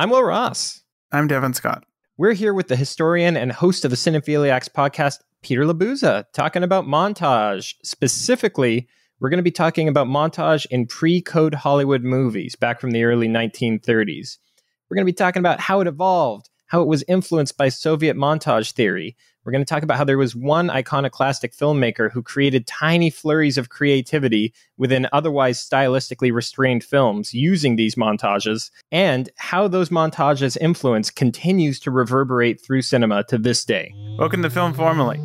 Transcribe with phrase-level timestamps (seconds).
[0.00, 0.80] I'm Will Ross.
[1.12, 1.84] I'm Devin Scott.
[2.16, 6.86] We're here with the historian and host of the Cinephiliacs podcast, Peter Labuza, talking about
[6.86, 7.74] montage.
[7.84, 12.92] Specifically, we're going to be talking about montage in pre code Hollywood movies back from
[12.92, 14.38] the early 1930s.
[14.88, 18.16] We're going to be talking about how it evolved, how it was influenced by Soviet
[18.16, 22.66] montage theory, we're going to talk about how there was one iconoclastic filmmaker who created
[22.66, 29.88] tiny flurries of creativity within otherwise stylistically restrained films using these montages, and how those
[29.88, 33.94] montages' influence continues to reverberate through cinema to this day.
[34.18, 35.20] Welcome to Film Formally.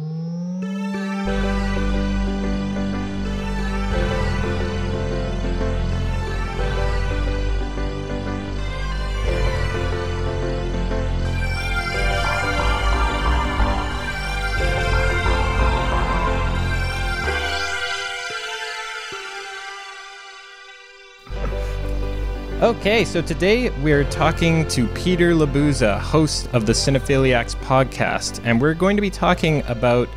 [22.65, 28.73] Okay, so today we're talking to Peter Labuza, host of the Cinephiliacs podcast, and we're
[28.73, 30.09] going to be talking about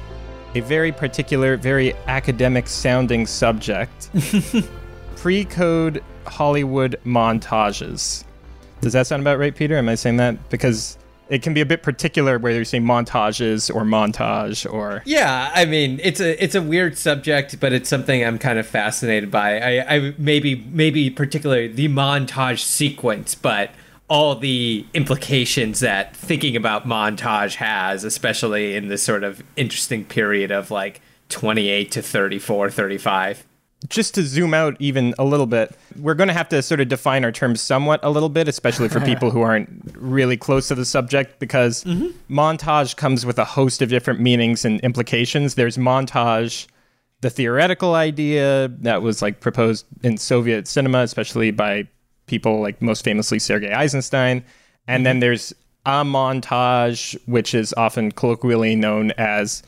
[0.55, 4.09] a very particular, very academic sounding subject
[5.17, 8.25] pre code Hollywood montages.
[8.81, 9.77] Does that sound about right, Peter?
[9.77, 10.49] Am I saying that?
[10.49, 10.97] Because
[11.29, 15.65] it can be a bit particular whether you say montages or montage or yeah i
[15.65, 19.59] mean it's a it's a weird subject but it's something i'm kind of fascinated by.
[19.59, 23.71] I, I maybe maybe particularly the montage sequence but
[24.09, 30.51] all the implications that thinking about montage has especially in this sort of interesting period
[30.51, 33.45] of like 28 to 34 35
[33.89, 36.89] just to zoom out even a little bit, we're going to have to sort of
[36.89, 40.75] define our terms somewhat a little bit, especially for people who aren't really close to
[40.75, 42.09] the subject, because mm-hmm.
[42.35, 45.55] montage comes with a host of different meanings and implications.
[45.55, 46.67] There's montage,
[47.21, 51.87] the theoretical idea that was like proposed in Soviet cinema, especially by
[52.27, 54.45] people like most famously Sergei Eisenstein.
[54.89, 55.05] And mm-hmm.
[55.05, 55.55] then there's
[55.87, 59.63] a montage, which is often colloquially known as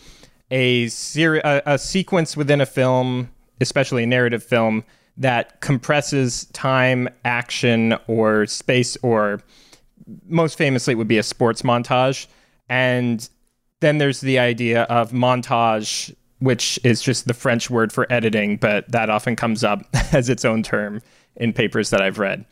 [0.51, 4.85] a, ser- a, a sequence within a film especially a narrative film,
[5.17, 9.41] that compresses time, action, or space, or
[10.27, 12.27] most famously, it would be a sports montage.
[12.69, 13.29] And
[13.81, 18.91] then there's the idea of montage, which is just the French word for editing, but
[18.91, 19.83] that often comes up
[20.13, 21.03] as its own term
[21.37, 22.45] in papers that I've read.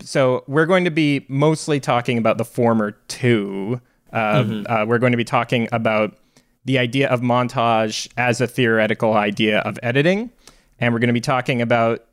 [0.00, 3.80] So we're going to be mostly talking about the former two.
[4.12, 4.72] Uh, mm-hmm.
[4.72, 6.16] uh, we're going to be talking about
[6.64, 10.30] the idea of montage as a theoretical idea of editing
[10.78, 12.04] and we're going to be talking about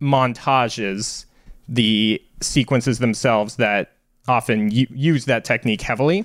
[0.00, 1.24] montages,
[1.68, 3.92] the sequences themselves that
[4.28, 6.24] often u- use that technique heavily.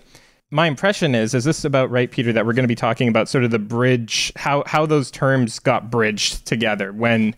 [0.50, 3.28] My impression is, is this about right, Peter, that we're going to be talking about
[3.28, 7.35] sort of the bridge, how how those terms got bridged together when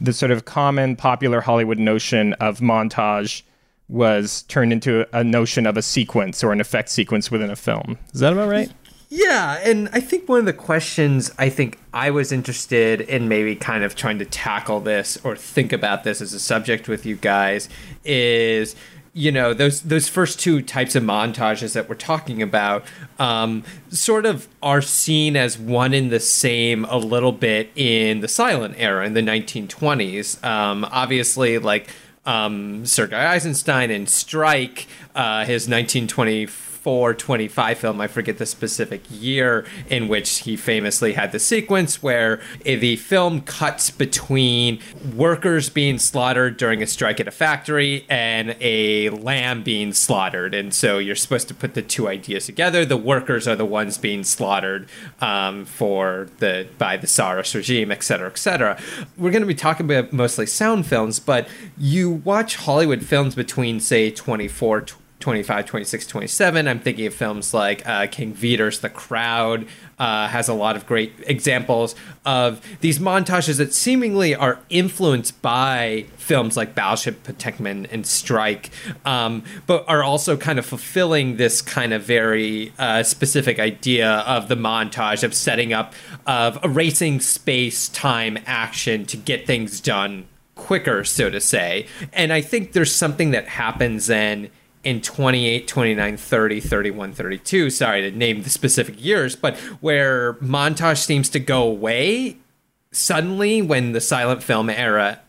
[0.00, 3.42] the sort of common popular Hollywood notion of montage
[3.88, 7.98] was turned into a notion of a sequence or an effect sequence within a film.
[8.14, 8.72] Is that about right?
[9.12, 13.56] Yeah, and I think one of the questions I think I was interested in maybe
[13.56, 17.16] kind of trying to tackle this or think about this as a subject with you
[17.16, 17.68] guys
[18.04, 18.76] is
[19.12, 22.84] you know those those first two types of montages that we're talking about
[23.18, 28.28] um, sort of are seen as one in the same a little bit in the
[28.28, 31.90] silent era in the 1920s um, obviously like
[32.26, 39.66] um, Sergei Eisenstein and Strike, uh, his 1924 425 film, I forget the specific year,
[39.88, 44.80] in which he famously had the sequence where the film cuts between
[45.14, 50.54] workers being slaughtered during a strike at a factory and a lamb being slaughtered.
[50.54, 52.84] And so you're supposed to put the two ideas together.
[52.86, 54.88] The workers are the ones being slaughtered
[55.20, 58.80] um, for the by the Tsarist regime, et cetera, et cetera.
[59.18, 63.80] We're going to be talking about mostly sound films, but you watch Hollywood films between,
[63.80, 64.86] say, 24,
[65.20, 66.66] 25, 26, 27.
[66.66, 69.66] I'm thinking of films like uh, King Vidor's The Crowd
[69.98, 71.94] uh, has a lot of great examples
[72.24, 78.70] of these montages that seemingly are influenced by films like Battleship Potemkin and Strike,
[79.04, 84.48] um, but are also kind of fulfilling this kind of very uh, specific idea of
[84.48, 85.92] the montage of setting up
[86.26, 91.86] of erasing space, time, action to get things done quicker, so to say.
[92.12, 94.50] And I think there's something that happens then
[94.82, 101.04] in 28, 29, 30, 31, 32, sorry to name the specific years, but where montage
[101.04, 102.36] seems to go away
[102.92, 105.20] suddenly when the silent film era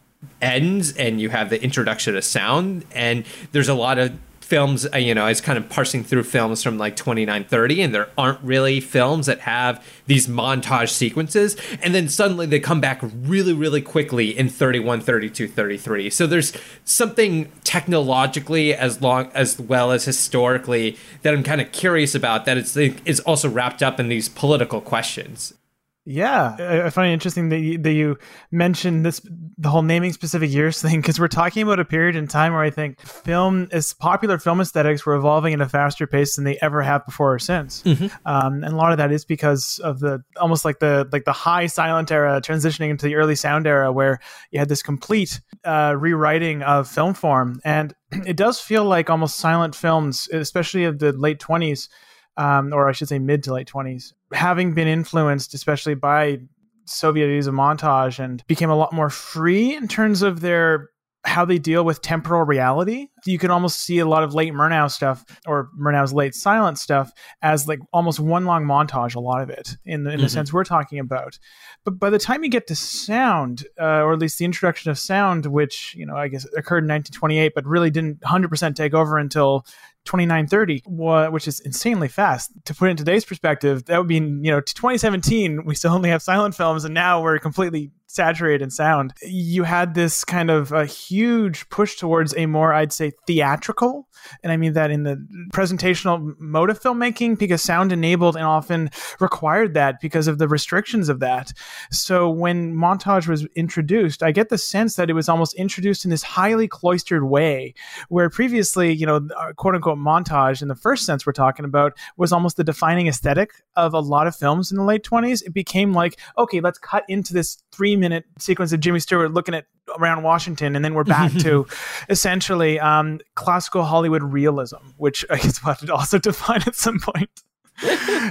[0.42, 4.12] ends and you have the introduction of sound and there's a lot of
[4.52, 7.96] films, uh, you know, I was kind of parsing through films from like 2930, and
[7.96, 11.56] there aren't really films that have these montage sequences.
[11.82, 16.10] And then suddenly they come back really, really quickly in 31, 32, 33.
[16.10, 16.52] So there's
[16.84, 22.58] something technologically as long as well as historically that I'm kind of curious about that
[22.58, 25.54] it's, is also wrapped up in these political questions.
[26.04, 28.18] Yeah, I find it interesting that you, that you
[28.52, 29.22] mentioned this
[29.60, 32.64] the whole naming specific years thing because we're talking about a period in time where
[32.64, 36.58] I think film is popular film aesthetics were evolving at a faster pace than they
[36.60, 38.08] ever have before or since, mm-hmm.
[38.26, 41.34] um, and a lot of that is because of the almost like the like the
[41.34, 44.20] high silent era transitioning into the early sound era where
[44.50, 47.94] you had this complete uh, rewriting of film form, and
[48.26, 51.90] it does feel like almost silent films, especially of the late twenties
[52.38, 56.40] um, or I should say mid to late 20s, having been influenced, especially by
[56.86, 60.92] Soviet use of montage, and became a lot more free in terms of their
[61.24, 63.08] how they deal with temporal reality.
[63.26, 67.12] You can almost see a lot of late Murnau stuff or Murnau's late silent stuff
[67.44, 70.24] as like almost one long montage, a lot of it in the, in mm-hmm.
[70.24, 71.38] the sense we're talking about.
[71.86, 74.98] But by the time you get to sound, uh, or at least the introduction of
[74.98, 79.18] sound, which, you know, I guess occurred in 1928, but really didn't 100% take over
[79.18, 79.66] until
[80.06, 80.84] 2930,
[81.32, 82.52] which is insanely fast.
[82.66, 86.10] To put in today's perspective, that would be, you know, to 2017, we still only
[86.10, 89.14] have silent films, and now we're completely saturated in sound.
[89.22, 94.08] You had this kind of a huge push towards a more, I'd say, theatrical,
[94.44, 98.90] and I mean that in the presentational mode of filmmaking, because sound enabled and often
[99.20, 101.54] required that because of the restrictions of that.
[101.92, 106.12] So when montage was introduced, I get the sense that it was almost introduced in
[106.12, 107.74] this highly cloistered way,
[108.10, 111.98] where previously, you know, uh, quote unquote montage in the first sense we're talking about
[112.18, 115.44] was almost the defining aesthetic of a lot of films in the late 20s.
[115.46, 119.56] It became like, okay, let's cut into this three minute sequence of Jimmy Stewart looking
[119.56, 119.66] at
[119.98, 121.66] around Washington, and then we're back to
[122.10, 127.00] essentially um, classical Hollywood realism, which I guess we'll have to also define at some
[127.00, 127.30] point.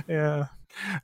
[0.08, 0.46] yeah.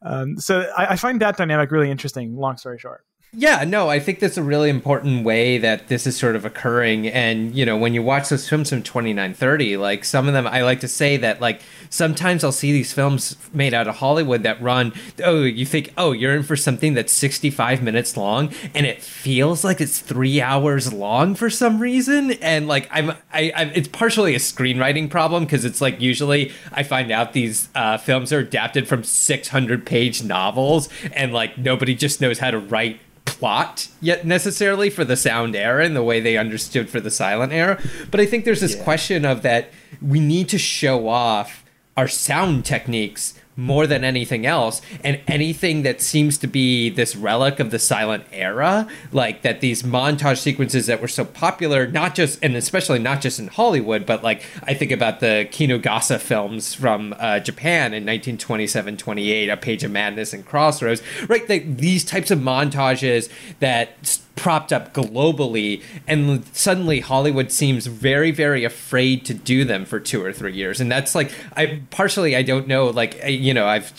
[0.03, 2.37] Um, so I, I find that dynamic really interesting.
[2.37, 3.05] Long story short.
[3.39, 7.07] Yeah, no, I think that's a really important way that this is sort of occurring.
[7.07, 10.63] And, you know, when you watch those films from 2930, like some of them, I
[10.63, 11.61] like to say that, like,
[11.91, 16.13] sometimes I'll see these films made out of Hollywood that run, oh, you think, oh,
[16.13, 20.91] you're in for something that's 65 minutes long, and it feels like it's three hours
[20.91, 22.31] long for some reason.
[22.41, 26.85] And, like, I'm, I, I it's partially a screenwriting problem because it's like usually I
[26.85, 32.23] find out these uh, films are adapted from 600 page novels, and, like, nobody just
[32.23, 32.99] knows how to write
[33.39, 37.53] plot yet necessarily for the sound era and the way they understood for the silent
[37.53, 37.81] era.
[38.11, 38.85] But I think there's this yeah.
[38.85, 41.65] question of that we need to show off
[41.97, 47.59] our sound techniques more than anything else and anything that seems to be this relic
[47.59, 52.39] of the silent era like that these montage sequences that were so popular not just
[52.43, 57.15] and especially not just in hollywood but like i think about the kinugasa films from
[57.19, 61.49] uh, japan in 1927 28 a page of madness and crossroads right?
[61.49, 63.31] Like these types of montages
[63.61, 69.99] that propped up globally and suddenly hollywood seems very very afraid to do them for
[69.99, 70.81] two or three years.
[70.81, 73.93] And that's like i partially i don't know like you know i've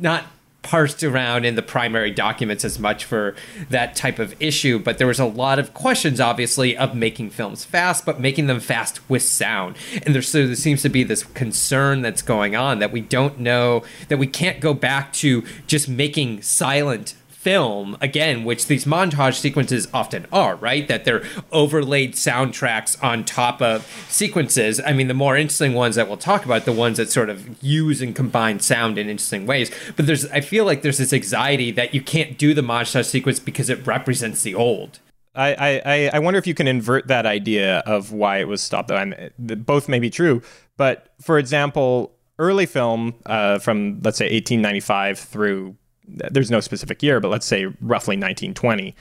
[0.00, 0.24] not
[0.62, 3.36] parsed around in the primary documents as much for
[3.70, 7.64] that type of issue but there was a lot of questions obviously of making films
[7.64, 9.76] fast but making them fast with sound.
[10.04, 13.38] And there, so there seems to be this concern that's going on that we don't
[13.38, 17.14] know that we can't go back to just making silent
[17.46, 20.88] film again which these montage sequences often are right?
[20.88, 21.22] That they're
[21.52, 24.80] overlaid soundtracks on top of sequences.
[24.84, 27.62] I mean the more interesting ones that we'll talk about the ones that sort of
[27.62, 29.70] use and combine sound in interesting ways.
[29.94, 33.38] But there's i feel like there's this anxiety that you can't do the montage sequence
[33.38, 34.98] because it represents the old.
[35.36, 38.88] I, I, I wonder if you can invert that idea of why it was stopped.
[38.88, 38.96] Though.
[38.96, 40.42] I'm, both may be true,
[40.76, 45.76] but for example, early film uh, from let's say 1895 through
[46.06, 48.94] there's no specific year, but let's say roughly 1920,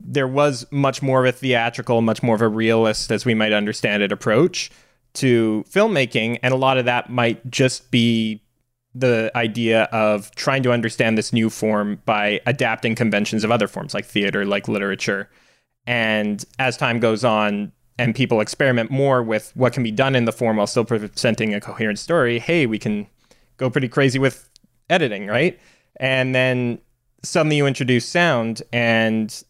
[0.00, 3.52] there was much more of a theatrical, much more of a realist, as we might
[3.52, 4.70] understand it, approach
[5.14, 6.38] to filmmaking.
[6.42, 8.42] And a lot of that might just be
[8.94, 13.94] the idea of trying to understand this new form by adapting conventions of other forms
[13.94, 15.28] like theater, like literature.
[15.86, 20.24] And as time goes on, and people experiment more with what can be done in
[20.24, 23.06] the form while still presenting a coherent story, hey, we can
[23.56, 24.50] go pretty crazy with
[24.90, 25.58] editing, right?
[25.96, 26.78] And then
[27.22, 29.44] suddenly you introduce sound and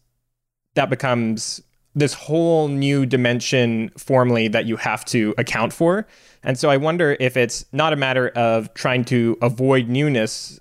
[0.75, 1.61] that becomes
[1.95, 6.05] this whole new dimension formally that you have to account for.
[6.43, 10.59] And so I wonder if it's not a matter of trying to avoid newness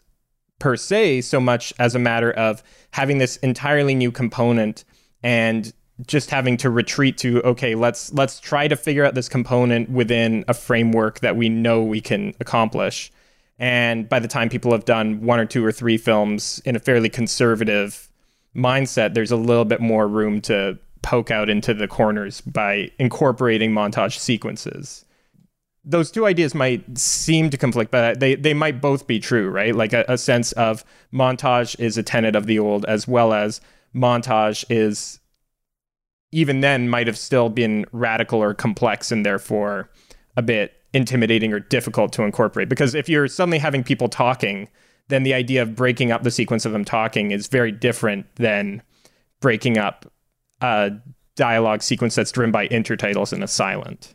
[0.60, 2.62] per se, so much as a matter of
[2.92, 4.84] having this entirely new component
[5.22, 5.72] and
[6.06, 10.44] just having to retreat to okay let's let's try to figure out this component within
[10.48, 13.12] a framework that we know we can accomplish
[13.64, 16.78] and by the time people have done one or two or three films in a
[16.78, 18.10] fairly conservative
[18.54, 23.72] mindset there's a little bit more room to poke out into the corners by incorporating
[23.72, 25.06] montage sequences
[25.86, 29.74] those two ideas might seem to conflict, but they, they might both be true, right?
[29.74, 33.60] Like a, a sense of montage is a tenet of the old, as well as
[33.94, 35.20] montage is
[36.32, 39.90] even then might have still been radical or complex and therefore
[40.38, 42.68] a bit intimidating or difficult to incorporate.
[42.68, 44.68] Because if you're suddenly having people talking,
[45.08, 48.82] then the idea of breaking up the sequence of them talking is very different than
[49.40, 50.10] breaking up
[50.62, 50.92] a
[51.36, 54.14] dialogue sequence that's driven by intertitles and a silent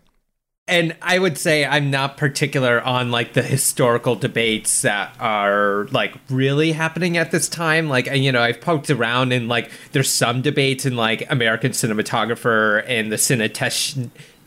[0.70, 6.16] and I would say I'm not particular on like the historical debates that are like
[6.30, 7.90] really happening at this time.
[7.90, 12.84] Like, you know, I've poked around and like there's some debates in like American Cinematographer
[12.88, 13.42] and the Cine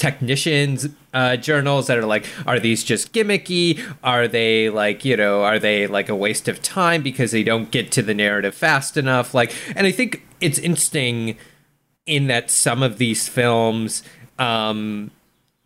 [0.02, 3.80] Technicians uh, journals that are like, are these just gimmicky?
[4.02, 7.70] Are they like, you know, are they like a waste of time because they don't
[7.70, 9.32] get to the narrative fast enough?
[9.32, 11.36] Like, and I think it's interesting
[12.04, 14.02] in that some of these films,
[14.40, 15.12] um,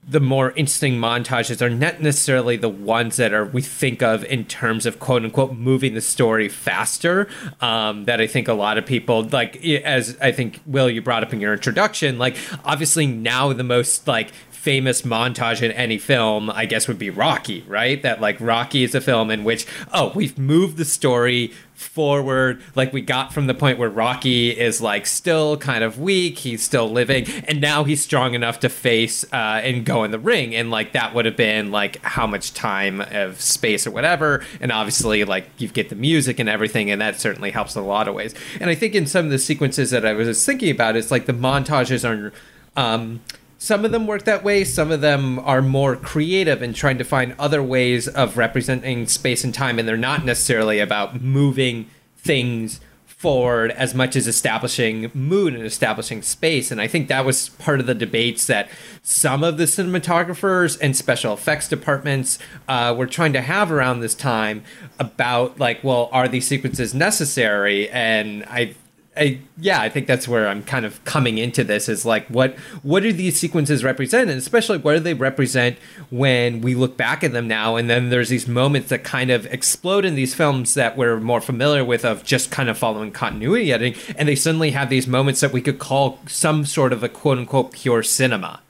[0.08, 4.44] the more interesting montages are not necessarily the ones that are we think of in
[4.44, 7.28] terms of quote unquote moving the story faster.
[7.60, 11.22] Um, that I think a lot of people like, as I think Will you brought
[11.22, 14.30] up in your introduction, like obviously now the most like
[14.66, 18.02] famous montage in any film, I guess, would be Rocky, right?
[18.02, 22.62] That like Rocky is a film in which, oh, we've moved the story forward.
[22.74, 26.38] Like we got from the point where Rocky is like still kind of weak.
[26.38, 27.28] He's still living.
[27.44, 30.54] And now he's strong enough to face uh, and go in the ring.
[30.54, 34.44] And like that would have been like how much time of space or whatever.
[34.60, 37.86] And obviously like you get the music and everything and that certainly helps in a
[37.86, 38.34] lot of ways.
[38.58, 41.26] And I think in some of the sequences that I was thinking about it's like
[41.26, 42.32] the montages are
[42.76, 43.20] um,
[43.66, 47.02] some of them work that way some of them are more creative and trying to
[47.02, 52.80] find other ways of representing space and time and they're not necessarily about moving things
[53.06, 56.70] forward as much as establishing mood and establishing space.
[56.70, 58.68] And i think that was part of the debates that
[59.02, 64.14] some of the cinematographers and special effects departments uh, were trying to have around this
[64.14, 64.62] time
[65.00, 67.90] about like well are these sequences necessary?
[67.90, 68.76] And i
[69.16, 72.56] I, yeah, I think that's where I'm kind of coming into this is like what
[72.82, 75.78] what do these sequences represent, and especially what do they represent
[76.10, 79.46] when we look back at them now, and then there's these moments that kind of
[79.46, 83.72] explode in these films that we're more familiar with of just kind of following continuity
[83.72, 87.08] editing, and they suddenly have these moments that we could call some sort of a
[87.08, 88.60] quote unquote pure cinema.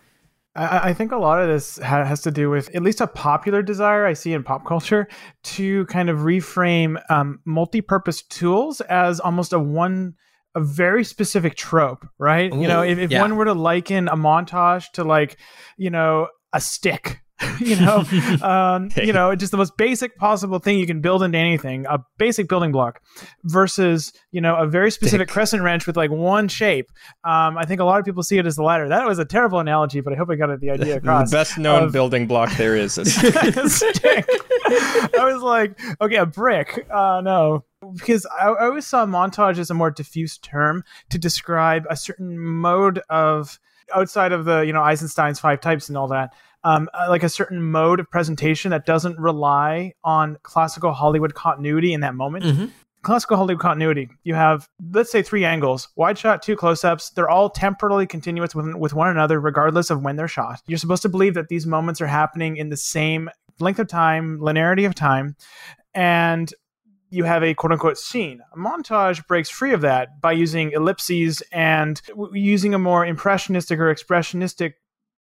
[0.59, 4.07] I, think a lot of this has to do with at least a popular desire
[4.07, 5.07] I see in pop culture
[5.45, 10.15] to kind of reframe um, multi-purpose tools as almost a one
[10.57, 12.53] a very specific trope, right?
[12.53, 13.21] Ooh, you know, if, if yeah.
[13.21, 15.37] one were to liken a montage to like,
[15.77, 17.21] you know, a stick,
[17.61, 17.99] you know,
[18.43, 21.99] um, you know, just the most basic possible thing you can build into anything, a
[22.17, 23.03] basic building block,
[23.45, 25.35] versus you know a very specific Dick.
[25.35, 26.87] crescent wrench with like one shape.
[27.25, 28.89] Um, I think a lot of people see it as the latter.
[28.89, 31.31] That was a terrible analogy, but I hope I got the idea across.
[31.31, 34.27] the best known of, building block there is a stick.
[34.69, 36.87] I was like, okay, a brick.
[36.91, 37.65] Uh, no,
[37.95, 42.39] because I, I always saw montage as a more diffuse term to describe a certain
[42.39, 43.59] mode of
[43.95, 46.35] outside of the you know Eisenstein's five types and all that.
[46.65, 51.93] Um, uh, like a certain mode of presentation that doesn't rely on classical Hollywood continuity
[51.93, 52.45] in that moment.
[52.45, 52.67] Mm-hmm.
[53.03, 57.11] Classical Hollywood continuity, you have, let's say, three angles wide shot, two close ups.
[57.11, 60.61] They're all temporally continuous with, with one another, regardless of when they're shot.
[60.67, 64.41] You're supposed to believe that these moments are happening in the same length of time,
[64.41, 65.37] linearity of time.
[65.95, 66.53] And
[67.11, 68.41] you have a quote unquote scene.
[68.53, 72.01] A montage breaks free of that by using ellipses and
[72.33, 74.75] using a more impressionistic or expressionistic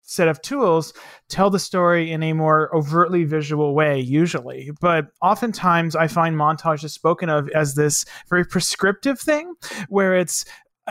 [0.09, 0.91] set of tools
[1.27, 6.83] tell the story in a more overtly visual way usually but oftentimes i find montage
[6.83, 9.53] is spoken of as this very prescriptive thing
[9.87, 10.45] where it's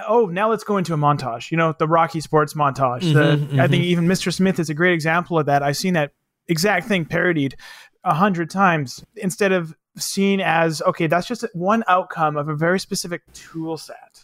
[0.07, 3.37] oh now let's go into a montage you know the rocky sports montage mm-hmm, the,
[3.47, 3.61] mm-hmm.
[3.61, 6.13] i think even mr smith is a great example of that i've seen that
[6.47, 7.57] exact thing parodied
[8.05, 12.81] a hundred times instead of seen as okay, that's just one outcome of a very
[12.81, 14.23] specific tool set.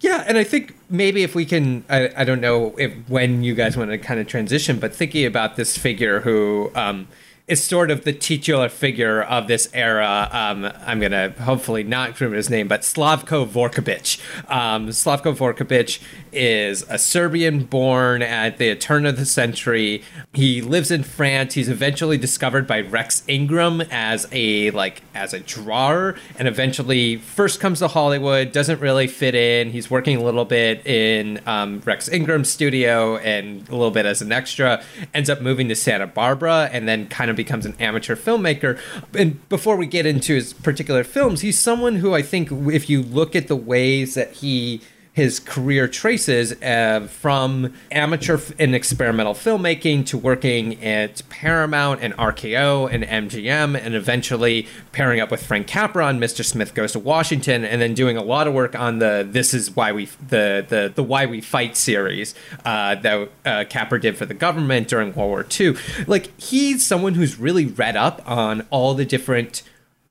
[0.00, 3.54] Yeah, and I think maybe if we can, I, I don't know if when you
[3.54, 7.08] guys want to kind of transition, but thinking about this figure who um,
[7.46, 10.28] is sort of the titular figure of this era.
[10.32, 14.18] Um, I'm gonna hopefully not remember his name, but Slavko Vorkapich.
[14.50, 16.00] Um, Slavko Vorkapich
[16.34, 20.02] is a Serbian born at the turn of the century.
[20.32, 21.54] He lives in France.
[21.54, 27.60] He's eventually discovered by Rex Ingram as a like as a drawer and eventually first
[27.60, 29.70] comes to Hollywood, doesn't really fit in.
[29.70, 34.22] He's working a little bit in um, Rex Ingram's studio and a little bit as
[34.22, 38.16] an extra, ends up moving to Santa Barbara and then kind of becomes an amateur
[38.16, 38.78] filmmaker.
[39.14, 43.02] And before we get into his particular films, he's someone who I think if you
[43.02, 44.80] look at the ways that he
[45.14, 52.92] his career traces uh, from amateur and experimental filmmaking to working at Paramount and RKO
[52.92, 56.44] and MGM, and eventually pairing up with Frank Capra on Mr.
[56.44, 59.74] Smith Goes to Washington, and then doing a lot of work on the "This Is
[59.74, 64.26] Why We" the the the Why We Fight series uh, that uh, Capra did for
[64.26, 65.76] the government during World War II.
[66.08, 69.62] Like he's someone who's really read up on all the different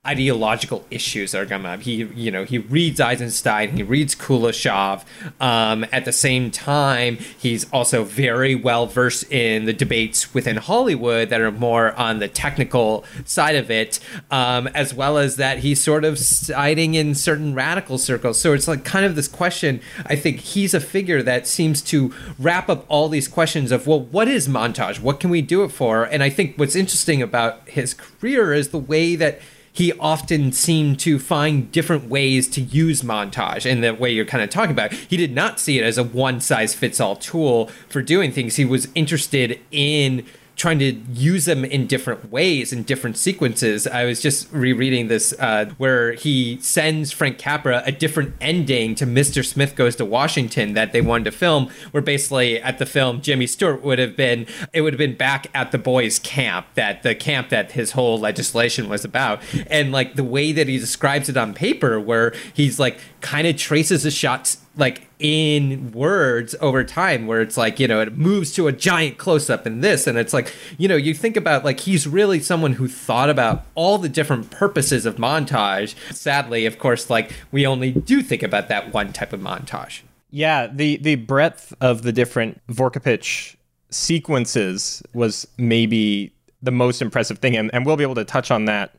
[0.06, 1.80] ideological issues that are coming up.
[1.80, 5.04] He, you know, he reads Eisenstein, he reads Kuleshov.
[5.40, 11.30] Um, at the same time, he's also very well versed in the debates within Hollywood
[11.30, 13.98] that are more on the technical side of it,
[14.30, 18.38] um, as well as that he's sort of siding in certain radical circles.
[18.40, 19.80] So it's like kind of this question.
[20.06, 24.00] I think he's a figure that seems to wrap up all these questions of, well,
[24.00, 25.00] what is montage?
[25.00, 26.04] What can we do it for?
[26.04, 29.40] And I think what's interesting about his career is the way that
[29.74, 34.42] he often seemed to find different ways to use montage in the way you're kind
[34.42, 34.92] of talking about.
[34.92, 38.54] He did not see it as a one size fits all tool for doing things.
[38.54, 40.24] He was interested in
[40.56, 43.86] trying to use them in different ways in different sequences.
[43.86, 49.06] I was just rereading this uh, where he sends Frank Capra a different ending to
[49.06, 49.44] Mr.
[49.44, 53.46] Smith Goes to Washington that they wanted to film, where basically at the film Jimmy
[53.46, 57.14] Stewart would have been it would have been back at the boys' camp, that the
[57.14, 59.40] camp that his whole legislation was about.
[59.68, 63.56] And like the way that he describes it on paper, where he's like kind of
[63.56, 68.52] traces the shots like in words over time where it's like you know it moves
[68.52, 71.64] to a giant close up in this and it's like you know you think about
[71.64, 75.94] like he's really someone who thought about all the different purposes of montage.
[76.12, 80.02] Sadly of course like we only do think about that one type of montage.
[80.30, 83.56] Yeah the the breadth of the different vorkapich
[83.90, 88.64] sequences was maybe the most impressive thing and, and we'll be able to touch on
[88.64, 88.96] that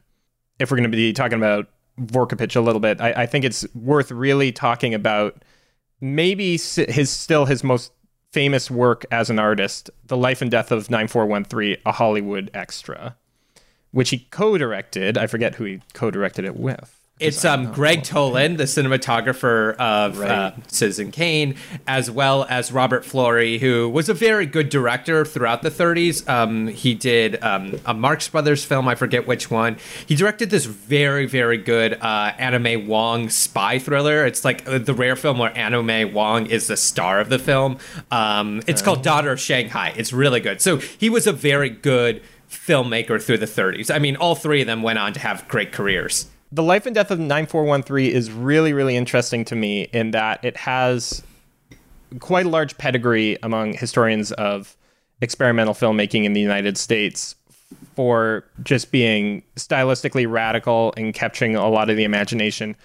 [0.60, 1.68] if we're going to be talking about
[2.00, 3.00] Vorkapich a little bit.
[3.00, 5.44] I, I think it's worth really talking about
[6.06, 7.92] maybe his still his most
[8.32, 13.16] famous work as an artist, The Life and Death of 9413, a Hollywood extra,
[13.92, 15.18] which he co-directed.
[15.18, 17.05] I forget who he co-directed it with.
[17.18, 20.30] It's um, Gregg Toland, the cinematographer of right.
[20.30, 21.56] uh, Citizen Kane,
[21.88, 26.28] as well as Robert Florey, who was a very good director throughout the 30s.
[26.28, 29.78] Um, he did um, a Marx Brothers film, I forget which one.
[30.06, 34.26] He directed this very, very good uh, May Wong spy thriller.
[34.26, 37.78] It's like uh, the rare film where May Wong is the star of the film.
[38.12, 39.94] Um, it's called Daughter of Shanghai.
[39.96, 40.60] It's really good.
[40.60, 43.90] So he was a very good filmmaker through the 30s.
[43.90, 46.28] I mean, all three of them went on to have great careers.
[46.56, 50.56] The Life and Death of 9413 is really, really interesting to me in that it
[50.56, 51.22] has
[52.22, 54.78] quite a large pedigree among historians of
[55.20, 57.36] experimental filmmaking in the United States
[57.94, 62.78] for just being stylistically radical and capturing a lot of the imagination.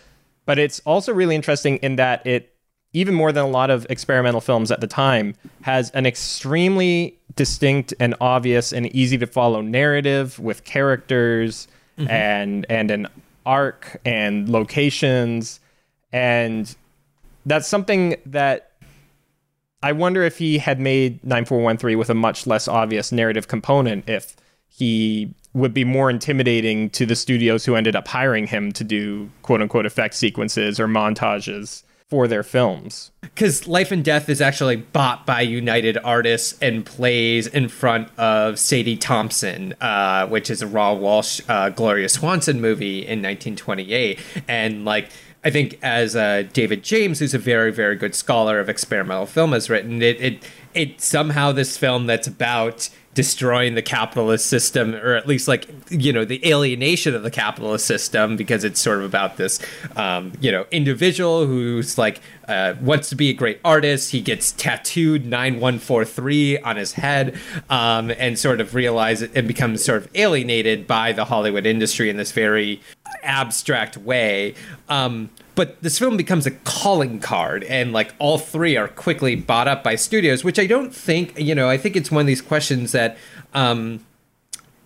[0.46, 2.52] But it's also really interesting in that it,
[2.92, 7.94] even more than a lot of experimental films at the time, has an extremely distinct
[8.00, 12.10] and obvious and easy to follow narrative with characters mm-hmm.
[12.10, 13.06] and and an
[13.50, 15.58] arc and locations.
[16.12, 16.72] And
[17.44, 18.70] that's something that
[19.82, 24.36] I wonder if he had made 9413 with a much less obvious narrative component if
[24.68, 29.28] he would be more intimidating to the studios who ended up hiring him to do
[29.42, 33.12] quote unquote effect sequences or montages for their films.
[33.20, 38.58] Because Life and Death is actually bought by United Artists and plays in front of
[38.58, 44.18] Sadie Thompson, uh, which is a Raoul Walsh, uh, Gloria Swanson movie in 1928.
[44.48, 45.08] And like,
[45.44, 49.52] I think as uh, David James, who's a very, very good scholar of experimental film,
[49.52, 50.44] has written, it, it,
[50.74, 56.12] it somehow this film that's about destroying the capitalist system or at least like you
[56.12, 59.60] know the alienation of the capitalist system because it's sort of about this
[59.96, 64.10] um, you know individual who's like uh, wants to be a great artist.
[64.10, 70.02] He gets tattooed 9143 on his head um, and sort of realizes and becomes sort
[70.02, 72.80] of alienated by the hollywood industry in this very
[73.22, 74.54] abstract way.
[74.88, 79.68] Um, but this film becomes a calling card and like all three are quickly bought
[79.68, 82.40] up by studios which i don't think you know i think it's one of these
[82.40, 83.18] questions that
[83.52, 84.00] um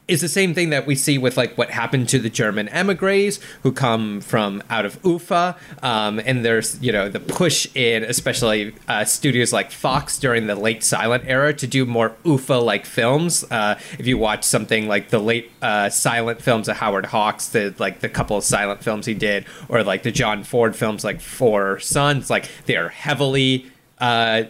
[0.07, 3.40] is the same thing that we see with like what happened to the German emigres
[3.62, 5.57] who come from out of UFA.
[5.83, 10.57] Um, and there's, you know, the push in especially uh, studios like Fox during the
[10.57, 13.45] late silent era to do more UFA like films.
[13.51, 17.75] Uh, if you watch something like the late uh, silent films of Howard Hawks, the
[17.79, 21.21] like the couple of silent films he did, or like the John Ford films like
[21.21, 24.45] Four Sons, like they are heavily uh,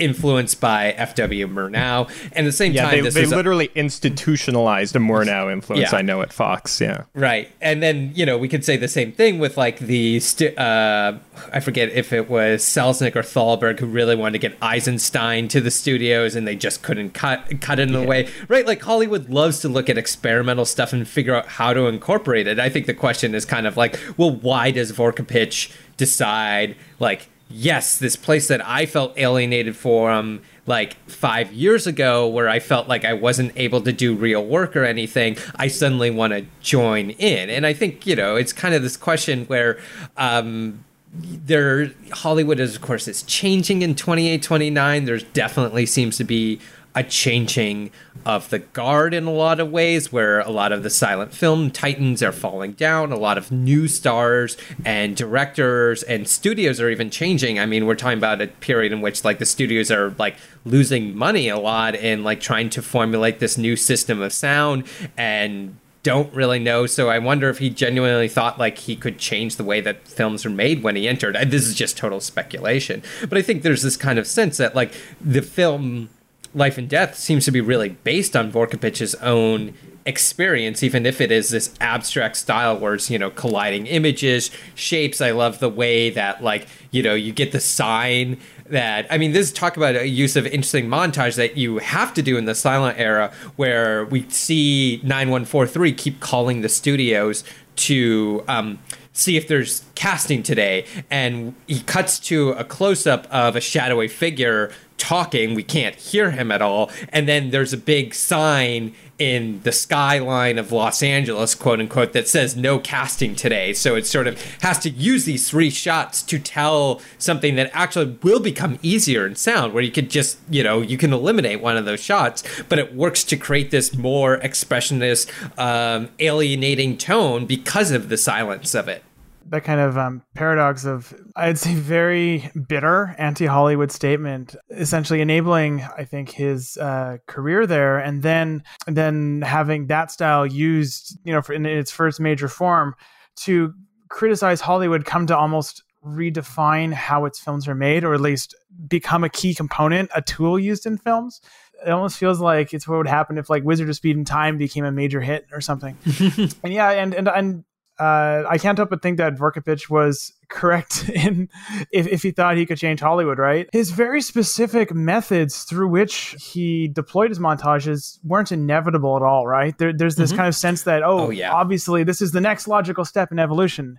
[0.00, 1.46] influenced by F.W.
[1.48, 2.08] Murnau.
[2.32, 5.52] And at the same Yeah, time, they, this they is a- literally institutionalized a Murnau
[5.52, 5.92] influence.
[5.92, 5.98] Yeah.
[5.98, 6.80] I know at Fox.
[6.80, 7.50] Yeah, Right.
[7.60, 11.18] And then, you know, we could say the same thing with like the, st- uh,
[11.52, 15.60] I forget if it was Selznick or Thalberg who really wanted to get Eisenstein to
[15.60, 18.28] the studios and they just couldn't cut, cut it in a way.
[18.48, 18.66] Right.
[18.66, 22.58] Like Hollywood loves to look at experimental stuff and figure out how to incorporate it.
[22.58, 27.98] I think the question is kind of like, well, why does Vorkapich decide like, yes,
[27.98, 33.04] this place that I felt alienated from like five years ago, where I felt like
[33.04, 37.50] I wasn't able to do real work or anything, I suddenly want to join in.
[37.50, 39.78] And I think, you know, it's kind of this question where,
[40.16, 46.22] um, there Hollywood is of course is changing in 28 29 there's definitely seems to
[46.22, 46.60] be
[46.94, 47.90] a changing
[48.26, 51.70] of the guard in a lot of ways where a lot of the silent film
[51.70, 57.10] titans are falling down a lot of new stars and directors and studios are even
[57.10, 60.36] changing i mean we're talking about a period in which like the studios are like
[60.64, 65.76] losing money a lot and like trying to formulate this new system of sound and
[66.02, 66.86] don't really know.
[66.86, 70.46] So I wonder if he genuinely thought like he could change the way that films
[70.46, 71.36] are made when he entered.
[71.50, 74.92] This is just total speculation, but I think there's this kind of sense that like
[75.20, 76.08] the film
[76.54, 79.74] Life and Death seems to be really based on Vorkapich's own
[80.06, 85.20] experience, even if it is this abstract style where it's, you know, colliding images, shapes.
[85.20, 89.32] I love the way that, like, you know, you get the sign that, I mean,
[89.32, 92.44] this is talk about a use of interesting montage that you have to do in
[92.44, 97.44] the silent era where we see 9143 keep calling the studios
[97.76, 98.78] to, um,
[99.12, 100.86] see if there's casting today.
[101.10, 105.54] And he cuts to a close up of a shadowy figure talking.
[105.54, 106.90] We can't hear him at all.
[107.08, 112.26] And then there's a big sign in the skyline of Los Angeles, quote unquote, that
[112.26, 113.74] says no casting today.
[113.74, 118.18] So it sort of has to use these three shots to tell something that actually
[118.22, 121.76] will become easier in sound, where you could just, you know, you can eliminate one
[121.76, 127.90] of those shots, but it works to create this more expressionist, um, alienating tone because
[127.90, 129.04] of the silence of it.
[129.46, 136.04] That kind of um, paradox of i'd say very bitter anti-hollywood statement essentially enabling i
[136.04, 141.42] think his uh, career there and then and then having that style used you know
[141.42, 142.94] for, in its first major form
[143.36, 143.72] to
[144.08, 148.54] criticize hollywood come to almost redefine how its films are made or at least
[148.88, 151.40] become a key component a tool used in films
[151.84, 154.58] it almost feels like it's what would happen if like Wizard of Speed and Time
[154.58, 155.96] became a major hit or something.
[156.62, 157.64] and yeah, and and and
[158.00, 161.48] uh, I can't help but think that Vorkapich was correct in
[161.92, 163.68] if, if he thought he could change Hollywood, right?
[163.72, 169.76] His very specific methods through which he deployed his montages weren't inevitable at all, right?
[169.78, 171.52] There, there's this kind of sense that, oh, Oh, yeah.
[171.52, 173.98] obviously this is the next logical step in evolution.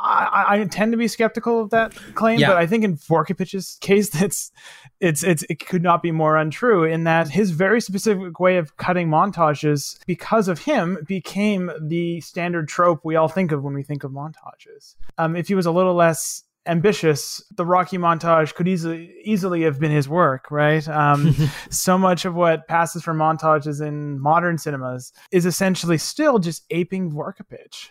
[0.00, 2.48] I, I tend to be skeptical of that claim, Yeah.
[2.48, 4.52] but I think in Vorkapich's case, that's
[5.00, 8.76] it's it's it could not be more untrue in that his very specific way of
[8.76, 13.82] cutting montages, because of him, became the standard trope we all think of when we
[13.82, 14.94] think of montages.
[15.18, 19.80] Um, if he was a little less ambitious, the Rocky montage could easily easily have
[19.80, 20.86] been his work, right?
[20.88, 21.34] Um,
[21.70, 27.10] so much of what passes for montages in modern cinemas is essentially still just aping
[27.10, 27.88] Vorkapich.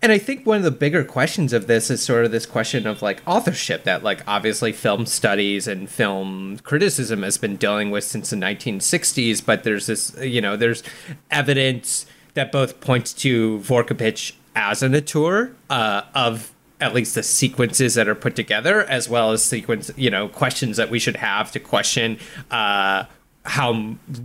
[0.00, 2.86] And I think one of the bigger questions of this is sort of this question
[2.86, 8.04] of like authorship that like obviously film studies and film criticism has been dealing with
[8.04, 10.82] since the 1960s, but there's this you know there's
[11.30, 17.94] evidence that both points to Vorkapich as an auteur uh, of at least the sequences
[17.94, 21.50] that are put together, as well as sequence you know questions that we should have
[21.52, 22.18] to question.
[22.50, 23.04] Uh,
[23.48, 23.74] how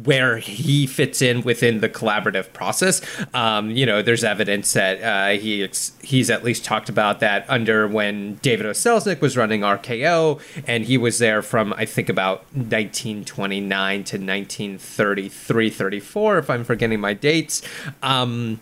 [0.04, 3.02] where he fits in within the collaborative process.
[3.34, 5.68] Um, you know, there's evidence that uh, he
[6.02, 8.72] he's at least talked about that under when David O.
[8.72, 15.70] Selznick was running RKO, and he was there from I think about 1929 to 1933,
[15.70, 17.62] 34, if I'm forgetting my dates.
[18.02, 18.60] Um,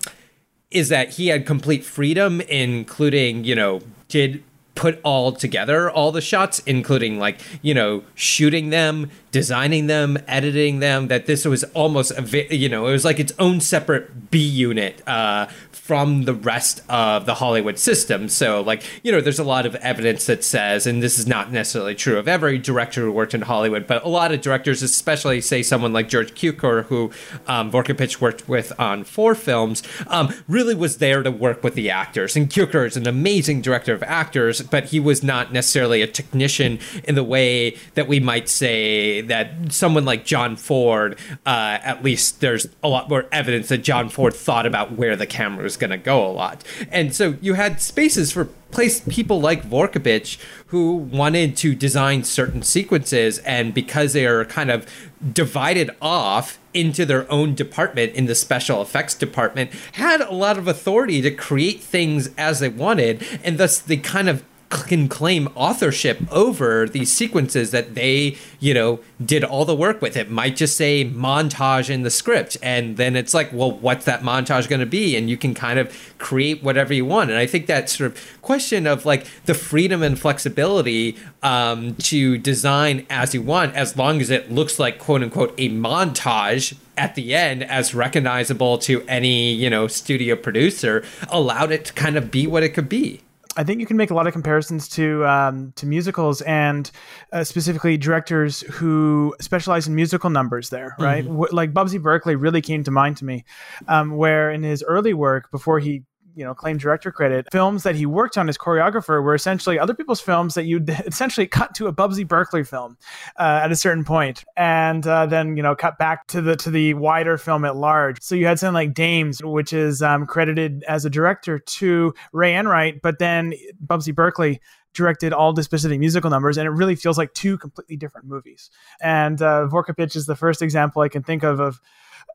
[0.69, 4.41] is that he had complete freedom, including, you know, did
[4.81, 10.79] put all together all the shots including like you know shooting them designing them editing
[10.79, 14.31] them that this was almost a vi- you know it was like its own separate
[14.31, 18.27] b unit uh, from the rest of the hollywood system.
[18.27, 21.51] So like you know there's a lot of evidence that says and this is not
[21.51, 25.41] necessarily true of every director who worked in hollywood but a lot of directors especially
[25.41, 27.11] say someone like george cukor who
[27.47, 32.35] um, worked with on four films um, really was there to work with the actors.
[32.35, 36.79] And cukor is an amazing director of actors but he was not necessarily a technician
[37.03, 42.41] in the way that we might say that someone like John Ford, uh, at least
[42.41, 45.91] there's a lot more evidence that John Ford thought about where the camera was going
[45.91, 46.63] to go a lot.
[46.89, 52.63] And so you had spaces for place people like Vorkapich who wanted to design certain
[52.63, 54.87] sequences and because they are kind of
[55.33, 60.67] divided off into their own department in the special effects department had a lot of
[60.67, 66.19] authority to create things as they wanted and thus they kind of can claim authorship
[66.31, 70.15] over these sequences that they, you know, did all the work with.
[70.15, 74.21] It might just say montage in the script, and then it's like, well, what's that
[74.21, 75.15] montage going to be?
[75.15, 77.29] And you can kind of create whatever you want.
[77.29, 82.37] And I think that sort of question of like the freedom and flexibility um, to
[82.37, 87.15] design as you want, as long as it looks like quote unquote a montage at
[87.15, 92.29] the end as recognizable to any you know studio producer allowed it to kind of
[92.29, 93.21] be what it could be
[93.57, 96.89] I think you can make a lot of comparisons to um, to musicals and
[97.33, 100.69] uh, specifically directors who specialize in musical numbers.
[100.69, 101.23] There, right?
[101.23, 101.33] Mm-hmm.
[101.33, 103.43] W- like Busby Berkeley really came to mind to me,
[103.87, 106.03] um, where in his early work before he
[106.35, 109.93] you know claim director credit films that he worked on as choreographer were essentially other
[109.93, 112.97] people's films that you'd essentially cut to a Busby Berkeley film
[113.39, 116.69] uh, at a certain point and uh, then you know cut back to the to
[116.69, 120.83] the wider film at large so you had something like Dames which is um, credited
[120.87, 124.59] as a director to Ray Enright but then Busby Berkeley
[124.93, 128.69] directed all the specific musical numbers, and it really feels like two completely different movies.
[129.01, 129.67] And uh,
[129.99, 131.79] is the first example I can think of of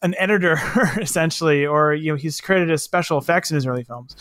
[0.02, 0.58] an editor
[1.00, 4.16] essentially, or you know, he's created as special effects in his early films,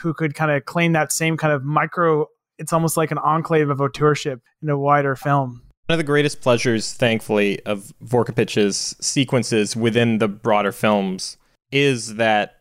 [0.00, 2.26] who could kind of claim that same kind of micro.
[2.58, 5.62] It's almost like an enclave of auteurship in a wider film.
[5.86, 11.36] One of the greatest pleasures, thankfully, of Vorkapich's sequences within the broader films
[11.70, 12.60] is that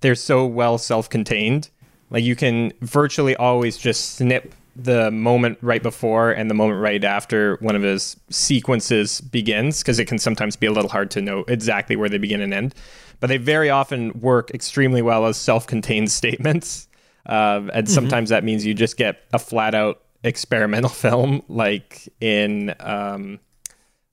[0.00, 1.70] they're so well self-contained.
[2.10, 7.04] Like you can virtually always just snip the moment right before and the moment right
[7.04, 11.22] after one of his sequences begins because it can sometimes be a little hard to
[11.22, 12.74] know exactly where they begin and end.
[13.20, 16.88] But they very often work extremely well as self-contained statements
[17.26, 17.86] uh, and mm-hmm.
[17.86, 23.38] sometimes that means you just get a flat out experimental film like in um,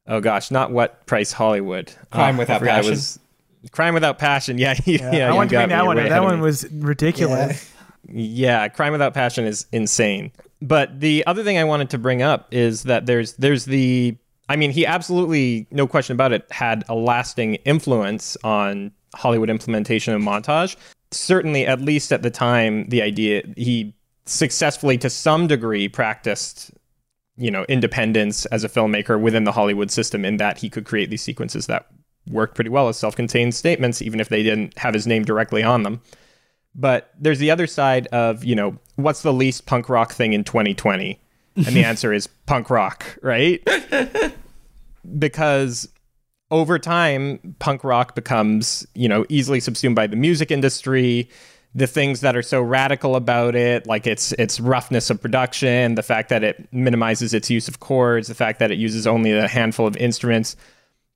[0.08, 1.94] oh gosh not what price hollywood.
[2.12, 3.20] Crime oh, without passion was,
[3.72, 4.58] crime without passion.
[4.62, 5.30] Yeah yeah, yeah.
[5.30, 5.98] I want to bring that one.
[5.98, 7.64] that one was ridiculous.
[7.64, 7.81] Yeah.
[8.08, 12.48] Yeah crime without passion is insane but the other thing I wanted to bring up
[12.52, 14.16] is that there's there's the
[14.52, 20.14] I mean, he absolutely, no question about it, had a lasting influence on Hollywood implementation
[20.14, 20.76] of montage.
[21.12, 23.94] Certainly, at least at the time, the idea he
[24.26, 26.72] successfully, to some degree, practiced,
[27.38, 31.10] you know, independence as a filmmaker within the Hollywood system in that he could create
[31.10, 31.88] these sequences that
[32.30, 35.84] worked pretty well as self-contained statements, even if they didn't have his name directly on
[35.84, 36.02] them.
[36.74, 40.44] But there's the other side of, you know, what's the least punk rock thing in
[40.44, 41.20] 2020?
[41.58, 43.62] And the answer is punk rock, right?
[45.18, 45.90] because
[46.50, 51.30] over time, punk rock becomes, you know, easily subsumed by the music industry.
[51.74, 56.04] The things that are so radical about it, like its its roughness of production, the
[56.04, 59.48] fact that it minimizes its use of chords, the fact that it uses only a
[59.48, 60.58] handful of instruments,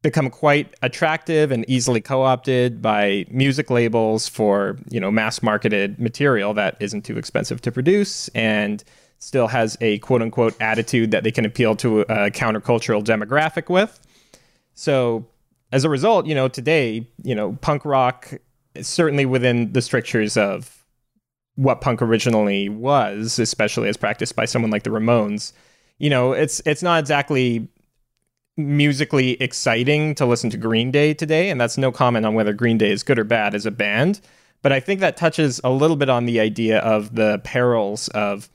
[0.06, 6.54] become quite attractive and easily co-opted by music labels for you know mass marketed material
[6.54, 8.84] that isn't too expensive to produce and
[9.18, 14.00] still has a quote unquote attitude that they can appeal to a countercultural demographic with.
[14.76, 15.26] So
[15.72, 18.32] as a result you know today you know punk rock
[18.82, 20.86] certainly within the strictures of
[21.56, 25.52] what punk originally was especially as practiced by someone like the ramones.
[25.98, 27.68] You know it's it's not exactly
[28.58, 32.78] musically exciting to listen to Green Day today, and that's no comment on whether Green
[32.78, 34.22] Day is good or bad as a band.
[34.62, 38.50] But I think that touches a little bit on the idea of the perils of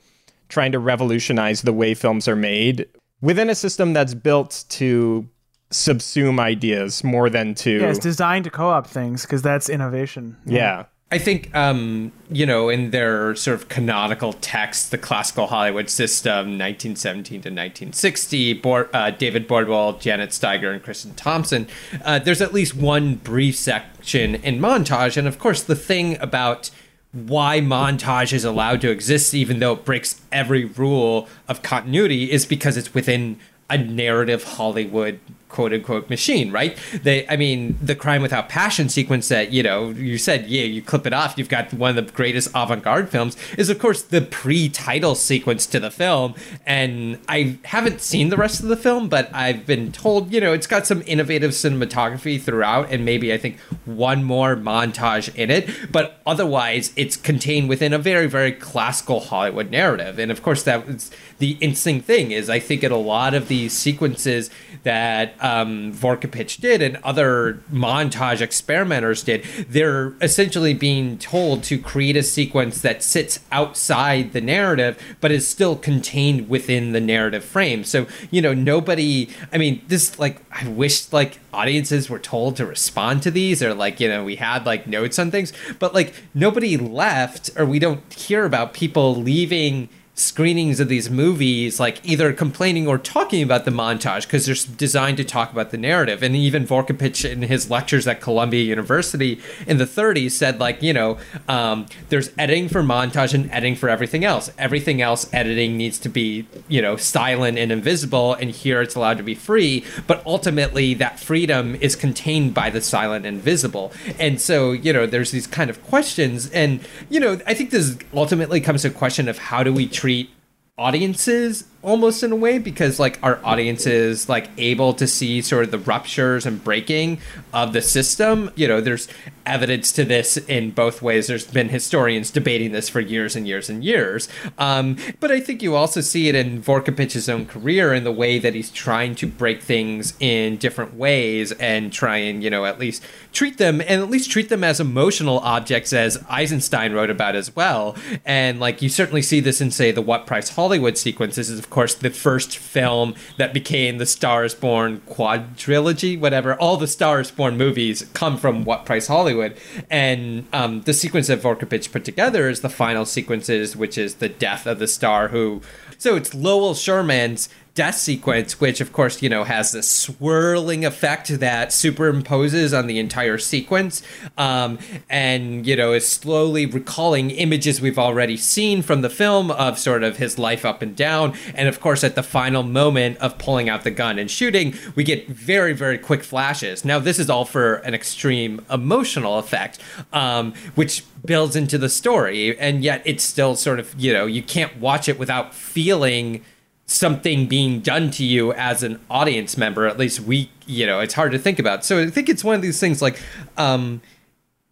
[0.49, 2.87] trying to revolutionize the way films are made
[3.21, 5.29] within a system that's built to
[5.71, 7.79] subsume ideas more than to.
[7.79, 10.35] Yeah, it's designed to co-op things because that's innovation.
[10.45, 10.85] Yeah.
[11.13, 16.57] I think, um, you know, in their sort of canonical text, the classical Hollywood system,
[16.57, 21.67] 1917 to 1960, Bo- uh, David Bordwell, Janet Staiger, and Kristin Thompson,
[22.05, 25.17] uh, there's at least one brief section in montage.
[25.17, 26.69] And of course, the thing about
[27.11, 32.45] why montage is allowed to exist even though it breaks every rule of continuity is
[32.45, 33.37] because it's within
[33.69, 35.19] a narrative Hollywood
[35.51, 36.77] quote unquote machine, right?
[37.03, 40.81] They, I mean, the crime without passion sequence that you know you said, yeah, you
[40.81, 41.37] clip it off.
[41.37, 43.37] You've got one of the greatest avant-garde films.
[43.57, 46.35] Is of course the pre-title sequence to the film,
[46.65, 50.53] and I haven't seen the rest of the film, but I've been told, you know,
[50.53, 55.69] it's got some innovative cinematography throughout, and maybe I think one more montage in it,
[55.91, 60.87] but otherwise it's contained within a very, very classical Hollywood narrative, and of course that
[60.87, 64.49] was the interesting thing is I think in a lot of these sequences
[64.83, 72.15] that um, Vorkapich did and other montage experimenters did, they're essentially being told to create
[72.15, 77.83] a sequence that sits outside the narrative but is still contained within the narrative frame.
[77.83, 82.65] So, you know, nobody, I mean, this, like, I wish, like, audiences were told to
[82.65, 86.13] respond to these or, like, you know, we had, like, notes on things, but, like,
[86.33, 92.33] nobody left or we don't hear about people leaving screenings of these movies like either
[92.33, 96.21] complaining or talking about the montage because they're designed to talk about the narrative.
[96.21, 100.93] And even Vorkapich in his lectures at Columbia University in the 30s said like you
[100.93, 104.51] know um, there's editing for montage and editing for everything else.
[104.57, 109.17] Everything else editing needs to be you know silent and invisible and here it's allowed
[109.17, 109.85] to be free.
[110.07, 113.93] But ultimately that freedom is contained by the silent and visible.
[114.19, 116.49] And so you know there's these kind of questions.
[116.51, 119.87] And you know I think this ultimately comes to a question of how do we
[120.01, 120.31] treat
[120.79, 125.71] audiences almost in a way because like our audiences like able to see sort of
[125.71, 127.19] the ruptures and breaking
[127.53, 128.51] of the system.
[128.55, 129.07] You know there's
[129.45, 131.27] evidence to this in both ways.
[131.27, 134.29] There's been historians debating this for years and years and years.
[134.57, 138.37] Um, but i think you also see it in vorkapich's own career in the way
[138.39, 142.79] that he's trying to break things in different ways and try and you know at
[142.79, 147.35] least treat them and at least treat them as emotional objects as eisenstein wrote about
[147.35, 147.95] as well.
[148.25, 151.65] And like you certainly see this in say the what price hollywood sequence this is
[151.71, 156.55] course, the first film that became the Stars Born quadrilogy, whatever.
[156.55, 159.57] All the Stars Born movies come from What Price Hollywood.
[159.89, 164.29] And um, the sequence that Vorkapich put together is the final sequences, which is the
[164.29, 165.61] death of the star who.
[165.97, 171.39] So it's Lowell Sherman's death sequence, which of course, you know, has this swirling effect
[171.39, 174.03] that superimposes on the entire sequence.
[174.37, 174.77] Um,
[175.09, 180.03] and, you know, is slowly recalling images we've already seen from the film of sort
[180.03, 181.33] of his life up and down.
[181.55, 185.03] And of course, at the final moment of pulling out the gun and shooting, we
[185.03, 186.83] get very, very quick flashes.
[186.83, 189.79] Now, this is all for an extreme emotional effect,
[190.11, 192.57] um, which builds into the story.
[192.59, 196.43] And yet it's still sort of, you know, you can't watch it without feeling
[196.91, 201.13] something being done to you as an audience member at least we you know it's
[201.13, 201.85] hard to think about.
[201.85, 203.19] So i think it's one of these things like
[203.57, 204.01] um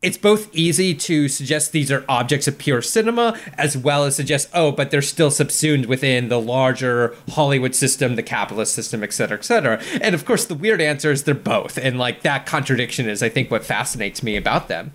[0.01, 4.49] it's both easy to suggest these are objects of pure cinema as well as suggest
[4.53, 9.37] oh but they're still subsumed within the larger hollywood system the capitalist system et cetera
[9.37, 9.81] et cetera.
[10.01, 11.77] And of course the weird answer is they're both.
[11.77, 14.93] And like that contradiction is i think what fascinates me about them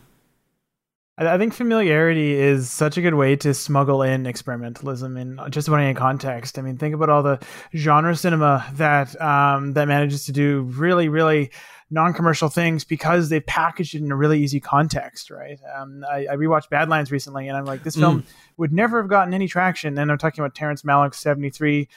[1.16, 5.78] I think familiarity is such a good way to smuggle in experimentalism in just about
[5.78, 6.58] any context.
[6.58, 7.38] I mean, think about all the
[7.74, 11.52] genre cinema that um, that manages to do really, really
[11.88, 15.60] non-commercial things because they've packaged it in a really easy context, right?
[15.76, 18.26] Um, I, I, rewatched Badlands recently, and I'm like, this film mm.
[18.56, 19.96] would never have gotten any traction.
[19.96, 21.88] And I'm talking about Terrence Malick's '73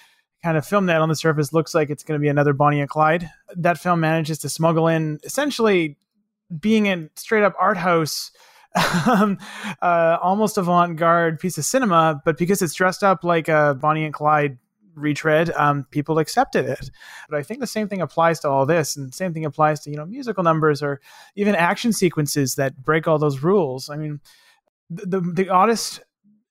[0.43, 2.81] kind of film that on the surface looks like it's going to be another Bonnie
[2.81, 3.31] and Clyde.
[3.55, 5.97] That film manages to smuggle in essentially
[6.59, 8.31] being a straight up art house
[9.07, 9.37] um,
[9.81, 14.13] uh, almost avant-garde piece of cinema, but because it's dressed up like a Bonnie and
[14.13, 14.57] Clyde
[14.97, 16.89] retread, um, people accepted it.
[17.29, 19.89] But I think the same thing applies to all this, and same thing applies to
[19.89, 20.99] you know musical numbers or
[21.35, 23.89] even action sequences that break all those rules.
[23.89, 24.19] I mean,
[24.89, 26.01] the the, the oddest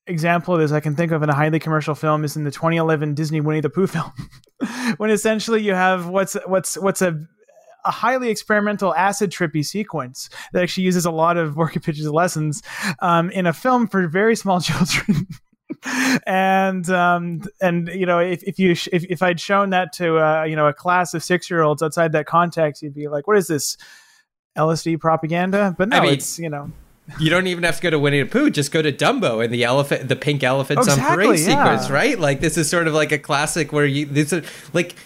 [0.07, 2.53] example of this I can think of in a highly commercial film is in the
[2.53, 4.13] 2011 Disney Winnie the Pooh film,
[4.97, 7.27] when essentially you have what's what's what's a
[7.87, 12.63] a highly experimental acid trippy sequence that actually uses a lot of Vorkapich's lessons
[13.01, 15.27] um, in a film for very small children.
[16.27, 20.19] and um, and you know if, if you sh- if, if I'd shown that to
[20.19, 23.27] uh, you know a class of six year olds outside that context, you'd be like,
[23.27, 23.77] "What is this
[24.57, 26.71] LSD propaganda?" But no, I mean, it's you know
[27.19, 28.51] you don't even have to go to Winnie the Pooh.
[28.51, 31.47] Just go to Dumbo and the elephant, the pink elephants exactly, on parade yeah.
[31.47, 32.19] sequence, right?
[32.19, 34.97] Like this is sort of like a classic where you this is like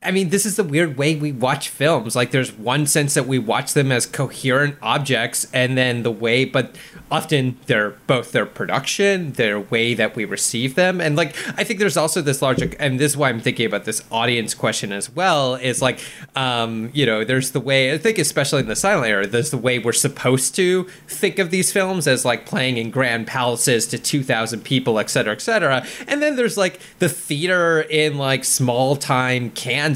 [0.00, 2.14] I mean, this is the weird way we watch films.
[2.14, 6.44] Like, there's one sense that we watch them as coherent objects, and then the way,
[6.44, 6.76] but
[7.10, 11.80] often they're both their production, their way that we receive them, and like I think
[11.80, 15.10] there's also this larger, and this is why I'm thinking about this audience question as
[15.10, 15.56] well.
[15.56, 16.00] Is like,
[16.36, 19.58] um, you know, there's the way I think, especially in the silent era, there's the
[19.58, 23.98] way we're supposed to think of these films as like playing in grand palaces to
[23.98, 28.94] 2,000 people, et cetera, et cetera, and then there's like the theater in like small
[28.96, 29.87] time Kansas,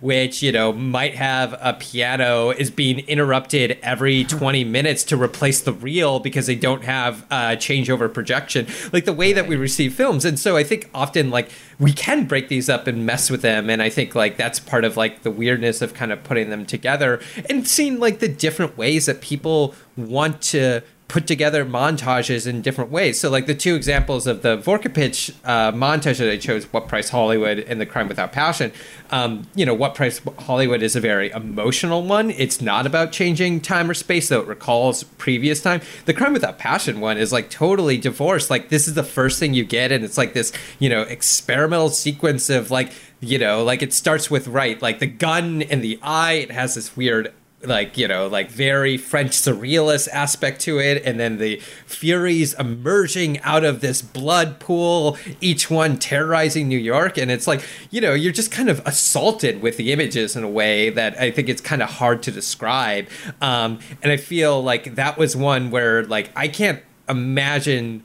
[0.00, 5.60] which you know might have a piano is being interrupted every 20 minutes to replace
[5.60, 9.94] the reel because they don't have uh, changeover projection, like the way that we receive
[9.94, 10.24] films.
[10.24, 13.70] And so I think often like we can break these up and mess with them,
[13.70, 16.66] and I think like that's part of like the weirdness of kind of putting them
[16.66, 22.60] together and seeing like the different ways that people want to put together montages in
[22.60, 23.18] different ways.
[23.18, 27.08] So, like the two examples of the Vorkapich uh, montage that I chose, What Price
[27.08, 28.72] Hollywood and The Crime Without Passion,
[29.10, 32.30] um, you know, What Price Hollywood is a very emotional one.
[32.30, 35.80] It's not about changing time or space, though it recalls previous time.
[36.04, 38.50] The Crime Without Passion one is like totally divorced.
[38.50, 41.88] Like, this is the first thing you get, and it's like this, you know, experimental
[41.88, 45.98] sequence of like, you know, like it starts with right, like the gun in the
[46.02, 46.34] eye.
[46.34, 47.32] It has this weird
[47.62, 51.02] like you know like very french surrealist aspect to it.
[51.04, 51.56] And then the
[51.86, 57.18] furies emerging out of this blood pool each one terrorizing new york.
[57.18, 60.48] And it's like you know you're just kind of assaulted with the images in a
[60.48, 63.08] way that i think it's kind of hard to describe.
[63.40, 68.04] Um, and i feel like that was one where like i can't imagine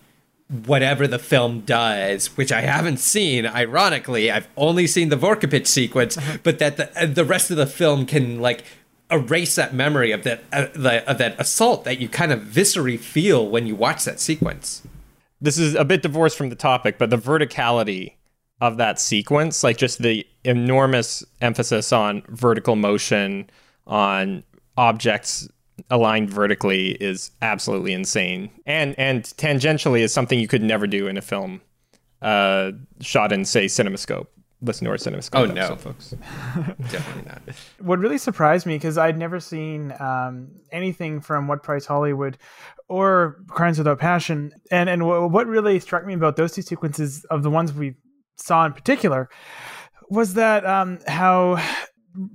[0.65, 3.45] whatever the film does, which I haven't seen.
[3.45, 8.05] Ironically, I've only seen the Vorkapich sequence, but that the the rest of the film
[8.05, 8.63] can like
[9.13, 12.99] erase that memory of that uh, the, of that assault that you kind of viscerally
[12.99, 14.81] feel when you watch that sequence.
[15.39, 18.13] This is a bit divorced from the topic, but the verticality
[18.61, 23.49] of that sequence, like just the enormous emphasis on vertical motion,
[23.85, 24.43] on
[24.77, 25.47] objects
[25.89, 28.49] aligned vertically is absolutely insane.
[28.65, 31.61] And and tangentially is something you could never do in a film
[32.21, 34.27] uh, shot in say CinemaScope
[34.63, 35.75] listen to our CinemaScope Oh, episode, no.
[35.75, 36.09] folks.
[36.89, 37.41] Definitely not.
[37.79, 42.37] what really surprised me because I'd never seen um, anything from What Price Hollywood
[42.87, 47.23] or Crimes Without Passion, and and w- what really struck me about those two sequences
[47.25, 47.95] of the ones we
[48.37, 49.29] saw in particular
[50.09, 51.61] was that um, how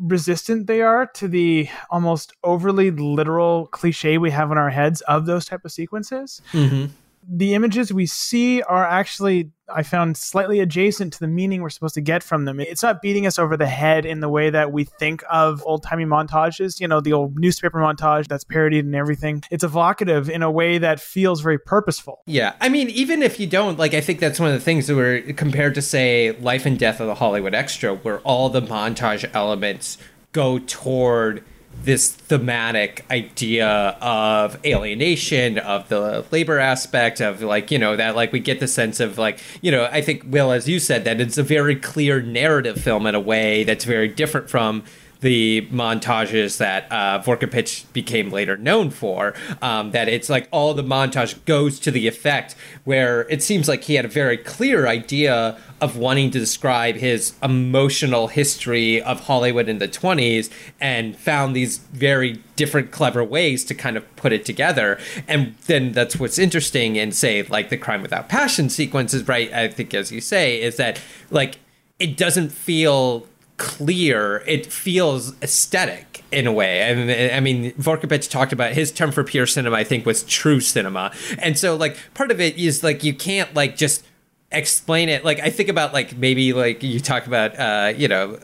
[0.00, 5.26] resistant they are to the almost overly literal cliche we have in our heads of
[5.26, 6.86] those type of sequences Mm-hmm.
[7.30, 11.94] The images we see are actually I found slightly adjacent to the meaning we're supposed
[11.96, 12.58] to get from them.
[12.58, 15.82] It's not beating us over the head in the way that we think of old
[15.82, 19.42] timey montages, you know, the old newspaper montage that's parodied and everything.
[19.50, 22.22] It's evocative in a way that feels very purposeful.
[22.26, 24.86] Yeah, I mean, even if you don't like, I think that's one of the things
[24.86, 28.62] that were compared to say Life and Death of the Hollywood Extra, where all the
[28.62, 29.98] montage elements
[30.32, 31.44] go toward
[31.84, 33.68] this thematic idea
[34.00, 38.68] of alienation of the labor aspect of like you know that like we get the
[38.68, 41.76] sense of like you know i think will as you said that it's a very
[41.76, 44.82] clear narrative film in a way that's very different from
[45.20, 49.34] the montages that uh, Vorkapich became later known for.
[49.62, 52.54] Um, that it's like all the montage goes to the effect
[52.84, 57.34] where it seems like he had a very clear idea of wanting to describe his
[57.42, 60.50] emotional history of Hollywood in the 20s
[60.80, 64.98] and found these very different, clever ways to kind of put it together.
[65.28, 69.52] And then that's what's interesting in, say, like the Crime Without Passion sequences, right?
[69.52, 71.00] I think, as you say, is that
[71.30, 71.58] like
[71.98, 73.26] it doesn't feel
[73.58, 74.42] clear.
[74.46, 76.80] It feels aesthetic in a way.
[76.80, 80.60] And I mean, Vorkapich talked about his term for pure cinema, I think, was true
[80.60, 81.12] cinema.
[81.38, 84.04] And so, like, part of it is like you can't like just
[84.50, 85.24] explain it.
[85.24, 88.38] Like, I think about like maybe like you talk about, uh, you know.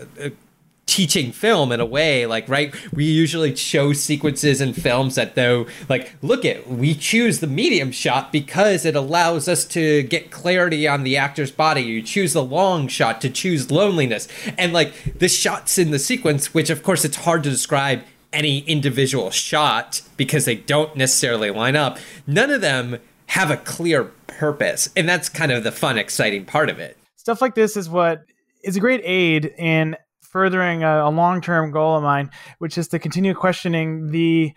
[0.94, 2.72] Teaching film in a way like right?
[2.92, 7.90] We usually show sequences in films that though like look at we choose the medium
[7.90, 11.80] shot because it allows us to get clarity on the actor's body.
[11.80, 14.28] You choose the long shot to choose loneliness.
[14.56, 18.60] And like the shots in the sequence which of course it's hard to describe any
[18.60, 24.90] individual shot because they don't necessarily line up none of them have a clear purpose.
[24.94, 26.96] And that's kind of the fun exciting part of it.
[27.16, 28.22] Stuff like this is what
[28.62, 29.96] is a great aid in
[30.38, 32.28] furthering a, a long term goal of mine,
[32.58, 34.52] which is to continue questioning the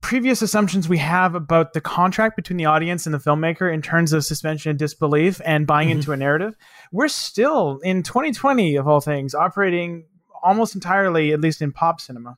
[0.00, 4.12] previous assumptions we have about the contract between the audience and the filmmaker in terms
[4.12, 6.54] of suspension of disbelief and buying into a narrative.
[6.90, 10.04] We're still in 2020, of all things, operating
[10.42, 12.36] almost entirely, at least in pop cinema,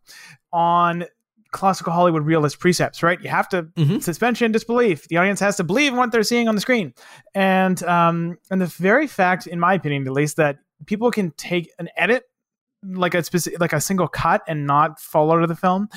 [0.53, 1.07] on
[1.51, 3.21] classical Hollywood realist precepts, right?
[3.23, 4.03] You have to Mhm.
[4.03, 5.09] suspension disbelief.
[5.09, 6.93] The audience has to believe in what they're seeing on the screen,
[7.35, 11.71] and um, and the very fact, in my opinion, at least, that people can take
[11.79, 12.25] an edit
[12.83, 15.89] like a specific like a single cut and not fall out of the film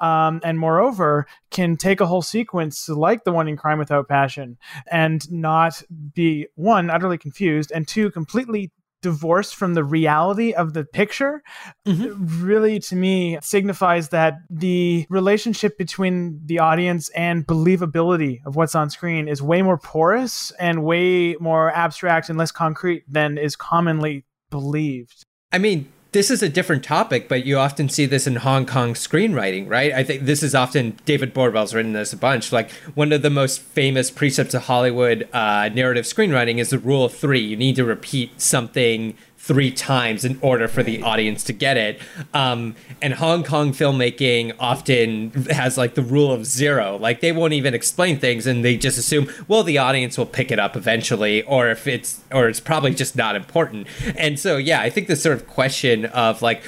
[0.00, 4.56] um, and moreover can take a whole sequence like the one in crime without passion
[4.90, 5.82] and not
[6.14, 8.72] be one utterly confused and two completely
[9.02, 11.42] divorced from the reality of the picture
[11.86, 12.44] mm-hmm.
[12.44, 18.90] really to me signifies that the relationship between the audience and believability of what's on
[18.90, 24.24] screen is way more porous and way more abstract and less concrete than is commonly
[24.50, 28.66] believed i mean this is a different topic, but you often see this in Hong
[28.66, 29.92] Kong screenwriting, right?
[29.92, 32.50] I think this is often David Bordwell's written this a bunch.
[32.50, 37.04] Like one of the most famous precepts of Hollywood uh, narrative screenwriting is the rule
[37.04, 37.40] of three.
[37.40, 41.98] You need to repeat something three times in order for the audience to get it.
[42.34, 46.98] Um, and Hong Kong filmmaking often has like the rule of zero.
[46.98, 50.52] Like they won't even explain things and they just assume, well, the audience will pick
[50.52, 53.86] it up eventually, or if it's or it's probably just not important.
[54.14, 56.62] And so yeah, I think this sort of question of like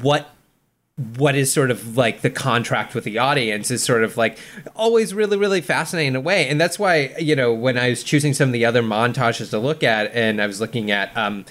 [0.00, 0.28] what
[1.18, 4.36] what is sort of like the contract with the audience is sort of like
[4.74, 8.02] always really really fascinating in a way and that's why you know when i was
[8.02, 11.44] choosing some of the other montages to look at and i was looking at um,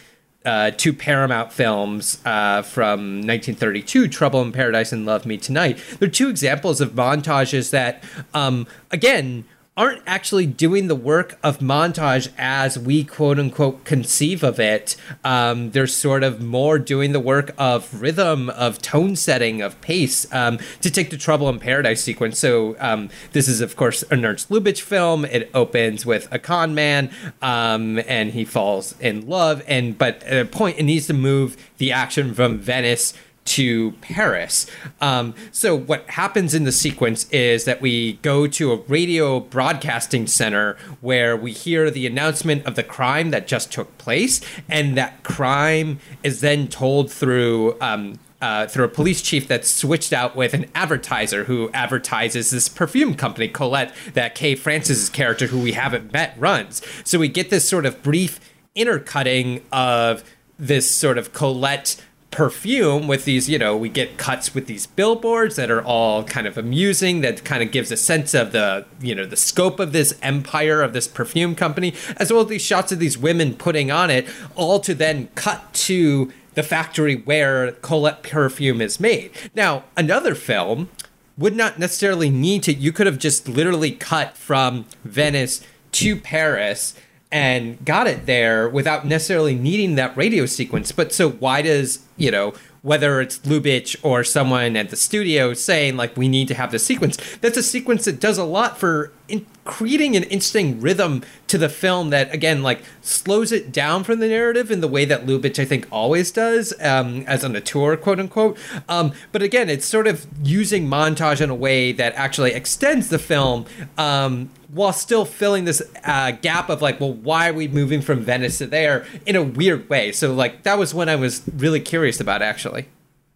[0.45, 5.79] uh, two Paramount films uh, from 1932, Trouble in Paradise and Love Me Tonight.
[5.99, 9.45] They're two examples of montages that, um, again,
[9.77, 14.95] aren't actually doing the work of montage as we quote unquote conceive of it.
[15.23, 20.31] Um, they're sort of more doing the work of rhythm, of tone setting, of pace.
[20.33, 22.39] Um, to take the Trouble in Paradise sequence.
[22.39, 25.25] So um, this is of course a Ernst Lubitsch film.
[25.25, 27.11] It opens with a con man,
[27.41, 29.61] um, and he falls in love.
[29.67, 33.13] And but at a point, it needs to move the action from Venice
[33.45, 34.67] to Paris.
[34.99, 40.27] Um, so what happens in the sequence is that we go to a radio broadcasting
[40.27, 45.23] center where we hear the announcement of the crime that just took place, and that
[45.23, 47.79] crime is then told through.
[47.81, 52.67] Um, uh, through a police chief that's switched out with an advertiser who advertises this
[52.67, 56.81] perfume company, Colette, that Kay Francis's character, who we haven't met, runs.
[57.05, 58.39] So we get this sort of brief
[58.75, 60.23] intercutting of
[60.59, 61.99] this sort of Colette
[62.35, 66.45] perfume with these, you know, we get cuts with these billboards that are all kind
[66.45, 69.93] of amusing, that kind of gives a sense of the, you know, the scope of
[69.93, 73.89] this empire of this perfume company, as well as these shots of these women putting
[73.89, 79.31] on it, all to then cut to the factory where Colette perfume is made.
[79.55, 80.89] Now, another film
[81.37, 86.95] would not necessarily need to, you could have just literally cut from Venice to Paris
[87.35, 90.93] and got it there without necessarily needing that radio sequence.
[90.93, 95.97] But so why does, you know, whether it's Lubitsch or someone at the studio saying
[95.97, 99.11] like we need to have this sequence, that's a sequence that does a lot for
[99.27, 104.19] in- creating an interesting rhythm to the film that again like slows it down from
[104.19, 107.97] the narrative in the way that Lubitsch I think always does um, as an auteur
[107.97, 108.57] quote unquote
[108.87, 113.19] um, but again it's sort of using montage in a way that actually extends the
[113.19, 113.65] film
[113.97, 118.19] um, while still filling this uh, gap of like well why are we moving from
[118.19, 121.79] Venice to there in a weird way so like that was when I was really
[121.79, 122.87] curious about actually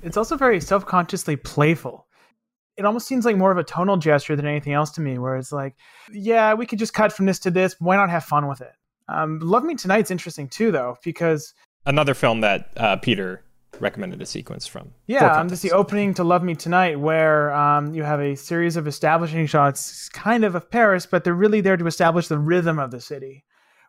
[0.03, 2.05] it's also very self-consciously playful
[2.79, 5.35] it almost seems like more of a tonal gesture than anything else to me, where
[5.35, 5.75] it's like,
[6.13, 7.75] yeah, we could just cut from this to this.
[7.79, 8.71] Why not have fun with it?
[9.09, 11.53] Um, Love Me Tonight's interesting too, though, because
[11.85, 13.43] another film that uh, Peter
[13.79, 14.93] recommended a sequence from.
[15.07, 18.35] Yeah, um, this is the opening to Love Me Tonight, where um, you have a
[18.35, 22.39] series of establishing shots, kind of of Paris, but they're really there to establish the
[22.39, 23.43] rhythm of the city,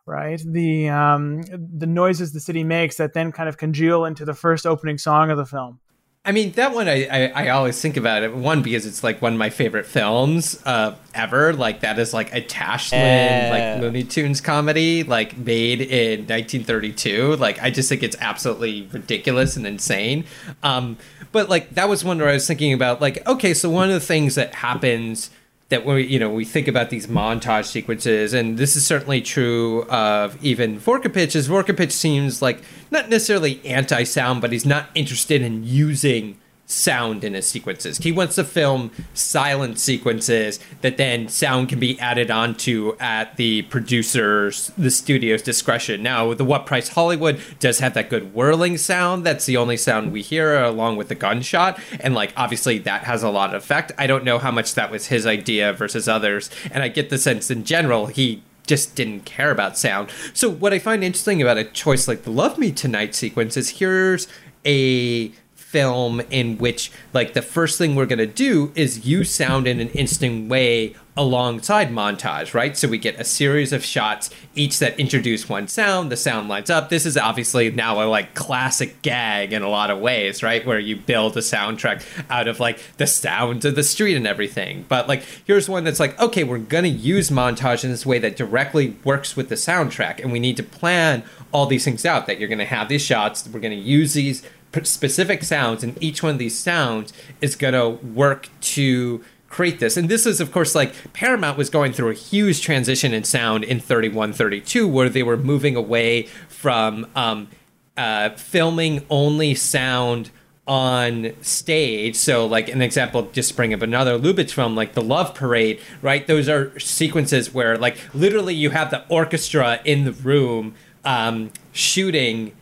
[0.05, 0.41] right?
[0.45, 4.65] The um, the noises the city makes that then kind of congeal into the first
[4.65, 5.79] opening song of the film.
[6.23, 8.35] I mean, that one I, I, I, always think about it.
[8.35, 11.51] One because it's like one of my favorite films uh, ever.
[11.51, 13.49] Like that is like a Tashlin uh.
[13.49, 17.37] like Looney Tunes comedy, like made in 1932.
[17.37, 20.25] Like I just think it's absolutely ridiculous and insane.
[20.61, 20.97] Um,
[21.31, 23.95] but like that was one where I was thinking about like okay, so one of
[23.95, 25.31] the things that happens
[25.71, 29.83] that we you know we think about these montage sequences, and this is certainly true
[29.89, 31.35] of even Vorkapich.
[31.35, 32.61] Is Vorkapich seems like
[32.91, 36.37] not necessarily anti-sound, but he's not interested in using
[36.71, 37.97] sound in his sequences.
[37.97, 43.63] He wants to film silent sequences that then sound can be added onto at the
[43.63, 46.01] producer's, the studio's discretion.
[46.01, 49.25] Now, the What Price Hollywood does have that good whirling sound.
[49.25, 51.79] That's the only sound we hear along with the gunshot.
[51.99, 53.91] And like, obviously that has a lot of effect.
[53.97, 56.49] I don't know how much that was his idea versus others.
[56.71, 60.09] And I get the sense in general, he just didn't care about sound.
[60.33, 63.79] So what I find interesting about a choice like the Love Me Tonight sequence is
[63.79, 64.27] here's
[64.65, 65.31] a
[65.71, 69.79] film in which like the first thing we're going to do is use sound in
[69.79, 72.75] an interesting way alongside montage right?
[72.75, 76.69] So we get a series of shots each that introduce one sound the sound lines
[76.69, 76.89] up.
[76.89, 80.65] This is obviously now a like classic gag in a lot of ways right?
[80.65, 84.85] Where you build a soundtrack out of like the sounds of the street and everything.
[84.89, 88.35] But like here's one that's like okay we're to use montage in this way that
[88.35, 92.39] directly works with the soundtrack and we need to plan all these things out that
[92.39, 94.43] you're to have these shots we're to use these
[94.83, 99.97] specific sounds, and each one of these sounds is going to work to create this.
[99.97, 103.63] And this is, of course, like Paramount was going through a huge transition in sound
[103.63, 107.49] in 3132, where they were moving away from um,
[107.97, 110.31] uh, filming only sound
[110.67, 112.15] on stage.
[112.15, 116.25] So, like an example, just bring up another Lubitsch film, like The Love Parade, right?
[116.25, 122.53] Those are sequences where, like, literally you have the orchestra in the room um, shooting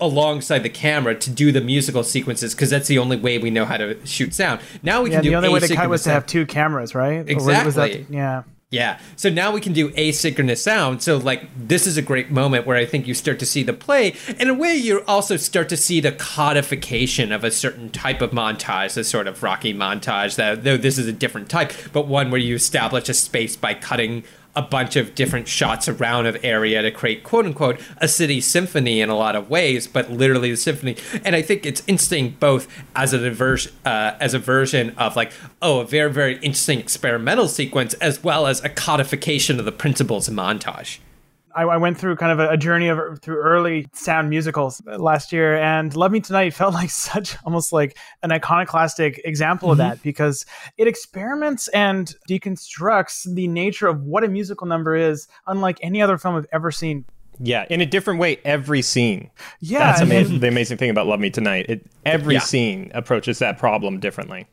[0.00, 3.64] alongside the camera to do the musical sequences because that's the only way we know
[3.64, 4.60] how to shoot sound.
[4.82, 6.10] Now we yeah, can do the only way to cut was sound.
[6.10, 7.28] to have two cameras, right?
[7.28, 7.72] Exactly.
[7.72, 8.42] That, yeah.
[8.70, 8.98] Yeah.
[9.14, 11.02] So now we can do asynchronous sound.
[11.02, 13.72] So like this is a great moment where I think you start to see the
[13.72, 14.14] play.
[14.40, 18.32] In a way, you also start to see the codification of a certain type of
[18.32, 20.34] montage, the sort of Rocky montage.
[20.34, 23.74] That though this is a different type, but one where you establish a space by
[23.74, 24.24] cutting
[24.56, 29.00] a bunch of different shots around of area to create quote unquote a city symphony
[29.00, 30.96] in a lot of ways, but literally the symphony.
[31.24, 35.32] And I think it's interesting both as a diverse uh, as a version of like
[35.62, 40.26] oh a very very interesting experimental sequence as well as a codification of the principles
[40.26, 40.98] of montage.
[41.56, 45.32] I, I went through kind of a, a journey of through early sound musicals last
[45.32, 49.72] year, and "Love Me Tonight" felt like such almost like an iconoclastic example mm-hmm.
[49.72, 50.44] of that because
[50.76, 56.18] it experiments and deconstructs the nature of what a musical number is, unlike any other
[56.18, 57.04] film I've ever seen.
[57.38, 59.30] Yeah, in a different way, every scene.
[59.60, 60.40] Yeah, that's amazing.
[60.40, 62.40] the amazing thing about "Love Me Tonight." It every Yeah.
[62.40, 64.46] scene approaches that problem differently.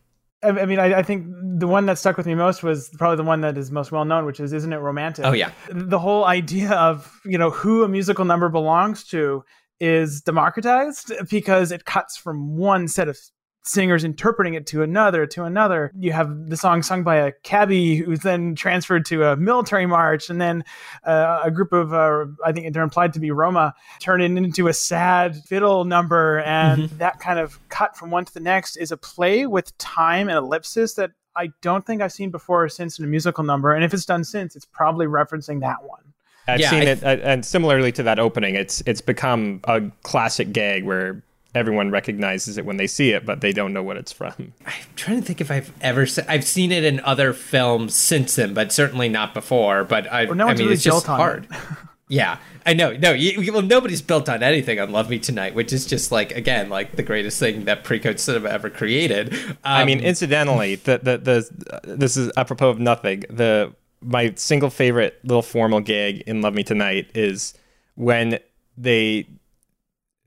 [0.43, 1.27] I, I mean, I, I think
[1.57, 4.05] the one that stuck with me most was probably the one that is most well
[4.05, 5.51] known, which is "Isn't It Romantic?" Oh, yeah.
[5.69, 9.43] the whole idea of you know who a musical number belongs to
[9.79, 13.17] is democratized because it cuts from one set of
[13.65, 15.91] singers interpreting it to another to another.
[15.97, 20.29] You have the song sung by a cabbie who's then transferred to a military march
[20.29, 20.63] and then
[21.05, 24.67] uh, a group of uh, i think they're implied to be roma turn it into
[24.67, 26.39] a sad fiddle number.
[26.39, 26.97] And Mhm.
[26.97, 30.37] that kind of cut from one to the next is a play with time and
[30.37, 33.73] ellipsis that i don't think i've seen before or since in a musical number.
[33.73, 36.01] And if it's done since it's probably referencing that one.
[36.47, 39.81] I've Yeah, seen I it, uh, and similarly to that opening, it's it's become a
[40.03, 41.23] classic gag where
[41.55, 44.53] everyone recognizes it when they see it, but they don't know what it's from.
[44.65, 48.35] I'm trying to think if I've ever se- I've seen it in other films since
[48.35, 49.83] then, but certainly not before.
[49.83, 51.47] But I, Or no I mean, really it's just hard.
[51.51, 51.57] it.
[52.09, 52.91] Yeah, I know.
[52.95, 56.11] No, you, you- well, nobody's built on anything on Love Me Tonight, which is just
[56.11, 59.33] like again, like the greatest thing that pre-code cinema ever created.
[59.33, 63.23] Um, I mean, incidentally, the, the the this is apropos of nothing.
[63.29, 67.53] The my single favorite little formal gag in Love Me Tonight is
[67.95, 68.37] when
[68.77, 69.25] they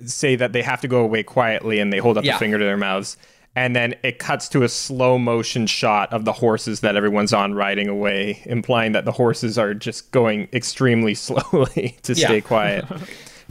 [0.05, 2.37] say that they have to go away quietly and they hold up Yeah.
[2.37, 3.17] a finger to their mouths.
[3.55, 7.55] And then it cuts to a slow motion shot of the horses that everyone's on
[7.55, 12.27] riding away, implying that the horses are just going extremely slowly to Yeah.
[12.27, 12.85] stay quiet.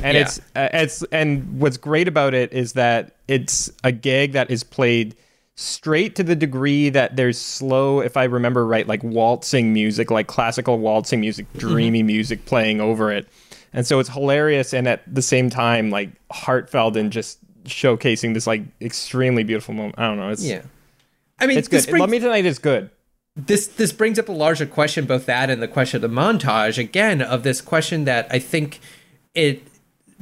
[0.04, 0.24] And Yeah.
[0.24, 4.62] it's uh, it's and what's great about it is that it's a gag that is
[4.62, 5.16] played
[5.56, 10.28] straight to the degree that there's slow, if I remember right, like waltzing music, like
[10.28, 13.26] classical waltzing music, dreamy music playing over it.
[13.76, 18.48] And so it's hilarious and at the same time like heartfelt and just showcasing this
[18.48, 19.96] like extremely beautiful moment.
[20.00, 20.30] I don't know.
[20.30, 20.62] It's yeah.
[21.40, 21.86] I mean, it's good.
[21.86, 22.90] brings- Love Me Tonight is good.
[23.36, 26.78] this this brings up a larger question, both that and the question of the montage
[26.78, 28.80] again of this question that I think
[29.34, 29.62] it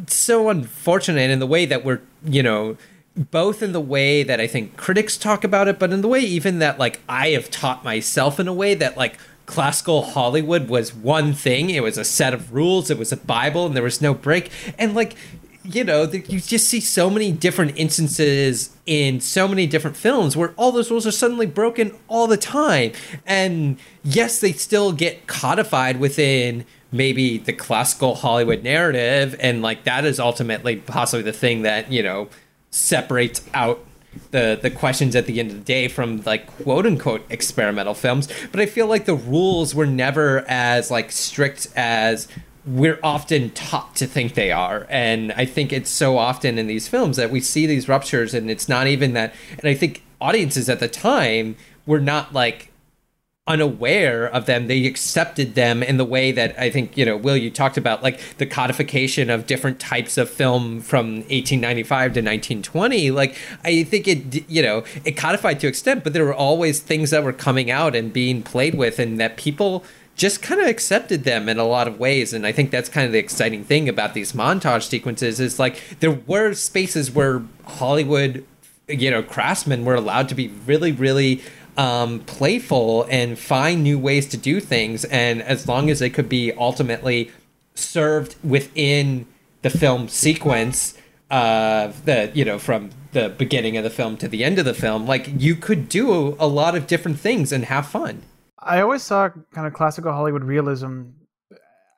[0.02, 2.76] it's so unfortunate in the way that we're you know
[3.16, 6.22] both in the way that I think critics talk about it, but in the way
[6.22, 10.94] even that like I have taught myself in a way that like classical Hollywood was
[10.94, 11.70] one thing.
[11.70, 12.90] It was a set of rules.
[12.90, 14.52] It was a Bible, and there was no break.
[14.78, 15.16] And like
[15.64, 20.54] you know, you just see so many different instances in so many different films where
[20.58, 22.92] all those rules are suddenly broken all the time.
[23.26, 30.06] And yes, they still get codified within maybe the classical Hollywood narrative, and like that
[30.06, 32.30] is ultimately possibly the thing that you know
[32.70, 33.84] separates out
[34.32, 38.28] the the questions at the end of the day from like quote unquote experimental films
[38.52, 42.28] but i feel like the rules were never as like strict as
[42.66, 44.88] we're often taught to think they are.
[44.90, 48.50] And i think it's so often in these films that we see these ruptures and
[48.50, 51.56] it's not even that and i think audiences at the time
[51.86, 52.73] were not like
[53.46, 54.68] unaware of them.
[54.68, 58.02] They accepted them in the way that I think, you know, Will, you talked about
[58.02, 63.12] like the codification of different types of film from 1895 to 1920.
[63.12, 67.10] Like, I think it, you know, it codified to extent, but there were always things
[67.10, 69.84] that were coming out and being played with and that people
[70.16, 72.32] just kind of accepted them in a lot of ways.
[72.32, 75.82] And I think that's kind of the exciting thing about these montage sequences is like
[76.00, 78.46] there were spaces where Hollywood,
[78.88, 81.42] you know, craftsmen were allowed to be really, really
[81.78, 85.06] um, playful and find new ways to do things.
[85.06, 87.32] And as long as they could be ultimately
[87.76, 89.26] served within
[89.62, 90.98] the film sequence,
[91.32, 94.74] uh, the you know from the beginning of the film to the end of the
[94.74, 98.22] film, like you could do a lot of different things and have fun.
[98.60, 101.04] I always saw kind of classical Hollywood realism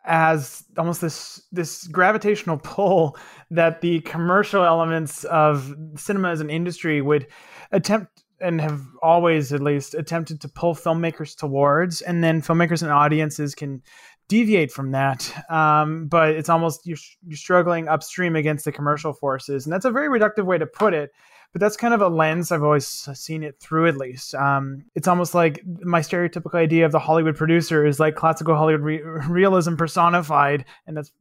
[0.05, 3.17] as almost this this gravitational pull
[3.51, 7.27] that the commercial elements of cinema as an industry would
[7.71, 12.91] attempt and have always at least attempted to pull filmmakers towards and then filmmakers and
[12.91, 13.81] audiences can
[14.27, 15.31] deviate from that.
[15.51, 19.91] Um, but it's almost you're, you're struggling upstream against the commercial forces and that's a
[19.91, 21.11] very reductive way to put it
[21.53, 24.35] but that's kind of a lens i've always seen it through at least.
[24.35, 28.81] Um, it's almost like my stereotypical idea of the hollywood producer is like classical hollywood
[28.81, 31.11] re- realism personified and that's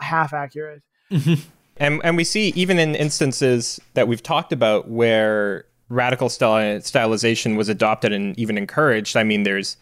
[0.00, 0.82] half accurate.
[1.78, 7.68] And and we see even in instances that we've talked about where radical stylization was
[7.68, 9.16] adopted and even encouraged.
[9.16, 9.76] I mean, there's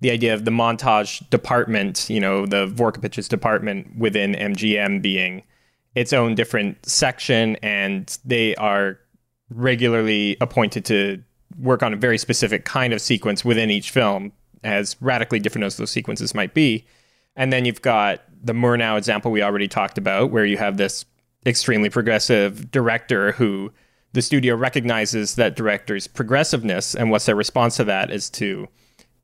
[0.00, 5.42] the idea of the montage department, you know, the Vorkapich's department within MGM being
[5.94, 8.98] its own different section, and they are
[9.50, 11.22] regularly appointed to
[11.58, 14.30] work on a very specific kind of sequence within each film,
[14.62, 16.86] as radically different as those sequences might be.
[17.34, 21.04] And then you've got the Murnau example we already talked about, where you have this
[21.44, 23.72] extremely progressive director who
[24.12, 28.68] the studio recognizes that director's progressiveness, and what's their response to that is to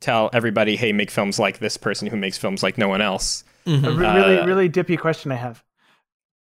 [0.00, 3.44] tell everybody, "Hey, make films like this person who makes films like no one else."
[3.66, 5.64] a re- really really dippy question i have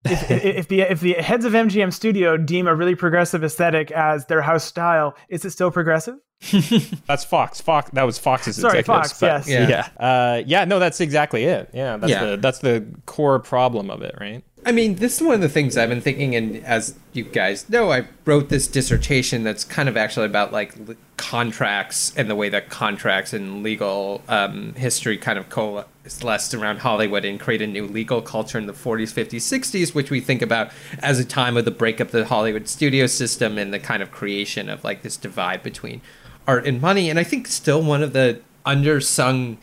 [0.05, 3.89] if, if, if the if the heads of MGM Studio deem a really progressive aesthetic
[3.91, 6.15] as their house style, is it still progressive?
[7.07, 7.61] That's Fox.
[7.61, 7.89] Fox.
[7.91, 9.47] That was Fox's Sorry, executives, Fox, but- yes.
[9.47, 9.69] Yeah.
[9.69, 10.05] Yeah.
[10.05, 10.65] Uh, yeah.
[10.65, 11.69] No, that's exactly it.
[11.73, 11.95] Yeah.
[11.95, 12.25] That's Yeah.
[12.31, 14.43] the that's the core problem of it, right?
[14.65, 17.69] I mean, this is one of the things I've been thinking, and as you guys
[17.69, 22.35] know, I wrote this dissertation that's kind of actually about like l- contracts and the
[22.35, 27.67] way that contracts and legal um, history kind of coalesced around Hollywood and create a
[27.67, 31.57] new legal culture in the 40s, 50s, 60s, which we think about as a time
[31.57, 35.01] of the breakup of the Hollywood studio system and the kind of creation of like
[35.01, 36.01] this divide between
[36.47, 37.09] art and money.
[37.09, 39.57] And I think still one of the undersung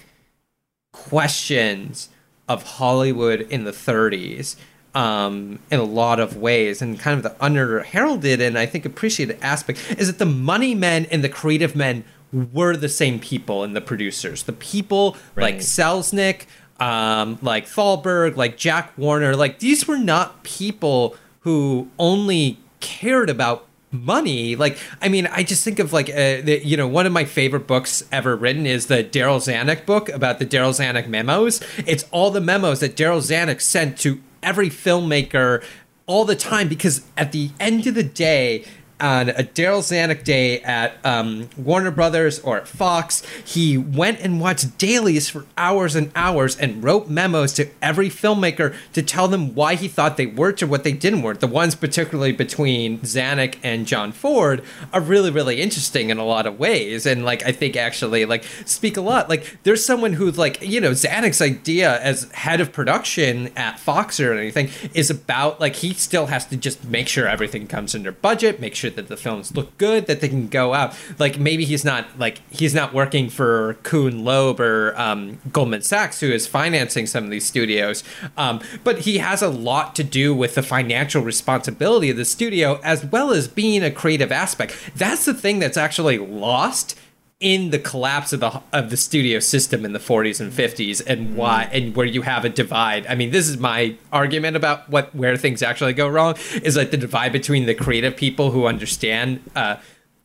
[0.93, 2.11] questions
[2.49, 4.57] of Hollywood in the 30s
[4.95, 8.85] um, in a lot of ways, and kind of the under heralded and I think
[8.85, 13.65] appreciated aspect is that the money men and the creative men were the same people
[13.65, 14.45] and the producers.
[14.45, 15.57] The people like Right.
[15.57, 16.47] Selznick,
[16.79, 23.67] um, like Thalberg, like Jack Warner, like these were not people who only cared about
[23.93, 27.13] money like i mean i just think of like uh, the, you know one of
[27.13, 31.61] my favorite books ever written is the darryl zanuck book about the darryl zanuck memos
[31.89, 35.65] it's all the memos that darryl zanuck sent to every filmmaker
[36.07, 38.65] all the time because at the end of the day
[39.01, 44.41] on a Darryl Zanuck day at um, Warner Brothers or at Fox, he went and
[44.41, 49.55] watched dailies for hours and hours and wrote memos to every filmmaker to tell them
[49.55, 51.41] why he thought they worked or what they didn't work.
[51.41, 56.47] The ones particularly between Zanuck and John Ford are really, really interesting in a lot
[56.47, 59.29] of ways, and like I think actually like speak a lot.
[59.29, 64.21] Like there's someone who's like you know Zanuck's idea as head of production at Fox
[64.21, 68.13] or anything is about like he still has to just make sure everything comes under
[68.13, 70.95] budget, make sure that the films look good, that they can go out.
[71.19, 76.21] Like maybe he's not like he's not working for Kuhn Loeb or um, Goldman Sachs,
[76.21, 78.05] who is financing some of these studios,
[78.37, 82.81] um, but he has a lot to do with the financial responsibility of the studio
[82.83, 84.77] as well as being a creative aspect.
[84.95, 86.97] That's the thing that's actually lost
[87.41, 91.37] in the collapse of the of the studio system in the 40s and 50s and
[91.37, 93.07] why and where you have a divide.
[93.07, 96.91] I mean, this is my argument about what where things actually go wrong is like
[96.91, 99.77] the divide between the creative people who understand uh,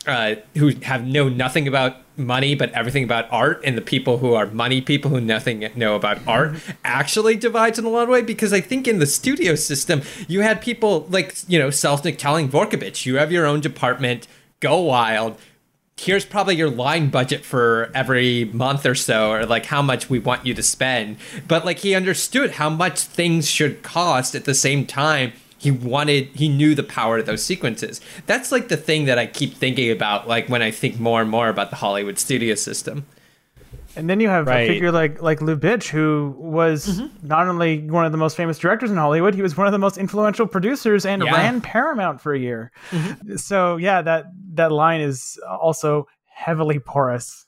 [0.05, 4.33] uh, who have know nothing about money but everything about art and the people who
[4.33, 8.21] are money people who nothing know about art actually divides in a lot of way.
[8.21, 12.49] Because I think in the studio system you had people like you know Selznick telling
[12.49, 14.27] vorkapich you have your own department.
[14.59, 15.37] Go wild
[15.97, 20.19] here's probably your line budget for every month or so or like how much we
[20.19, 21.17] want you to spend.
[21.47, 25.33] But like he understood how much things should cost at the same time.
[25.57, 28.01] He wanted he knew the power of those sequences.
[28.25, 31.29] That's like the thing that i keep thinking about like when i think more and
[31.29, 33.05] more about the hollywood studio system
[33.97, 34.61] And then you have Right.
[34.61, 37.27] a figure like like Lubitsch, who was Mm-hmm.
[37.27, 39.79] not only one of the most famous directors in Hollywood, he was one of the
[39.79, 41.29] most influential producers and Yeah.
[41.31, 41.35] Mm-hmm.
[41.41, 42.71] ran Paramount for a year.
[43.37, 44.25] So yeah, that
[44.55, 47.45] that line is also heavily porous.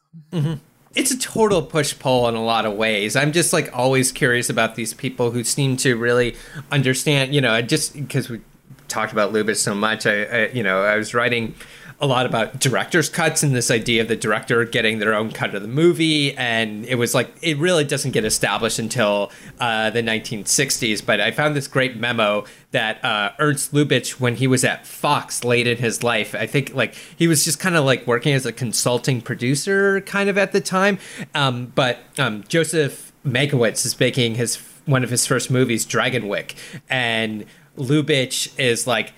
[0.96, 3.16] it's a total push pull in a lot of ways.
[3.16, 6.36] I'm just like always curious about these people who seem to really
[6.72, 7.36] understand.
[7.36, 8.40] You know, I just because we
[8.88, 11.54] talked about Lubitsch so much, I, I you know I was writing
[12.00, 15.56] a lot about director's cuts and this idea of the director getting their own cut
[15.56, 20.02] of the movie, and it was like it really doesn't get established until uh, the
[20.02, 21.04] 1960s.
[21.04, 25.44] But I found this great memo that uh, Ernst Lubitsch, when he was at Fox
[25.44, 28.46] late in his life, I think like he was just kind of like working as
[28.46, 31.00] a consulting producer kind of at the time.
[31.34, 36.56] Um, but um, Joseph Mankiewicz is making his one of his first movies, Dragonwyck,
[36.90, 37.46] and
[37.76, 39.14] Lubitsch is like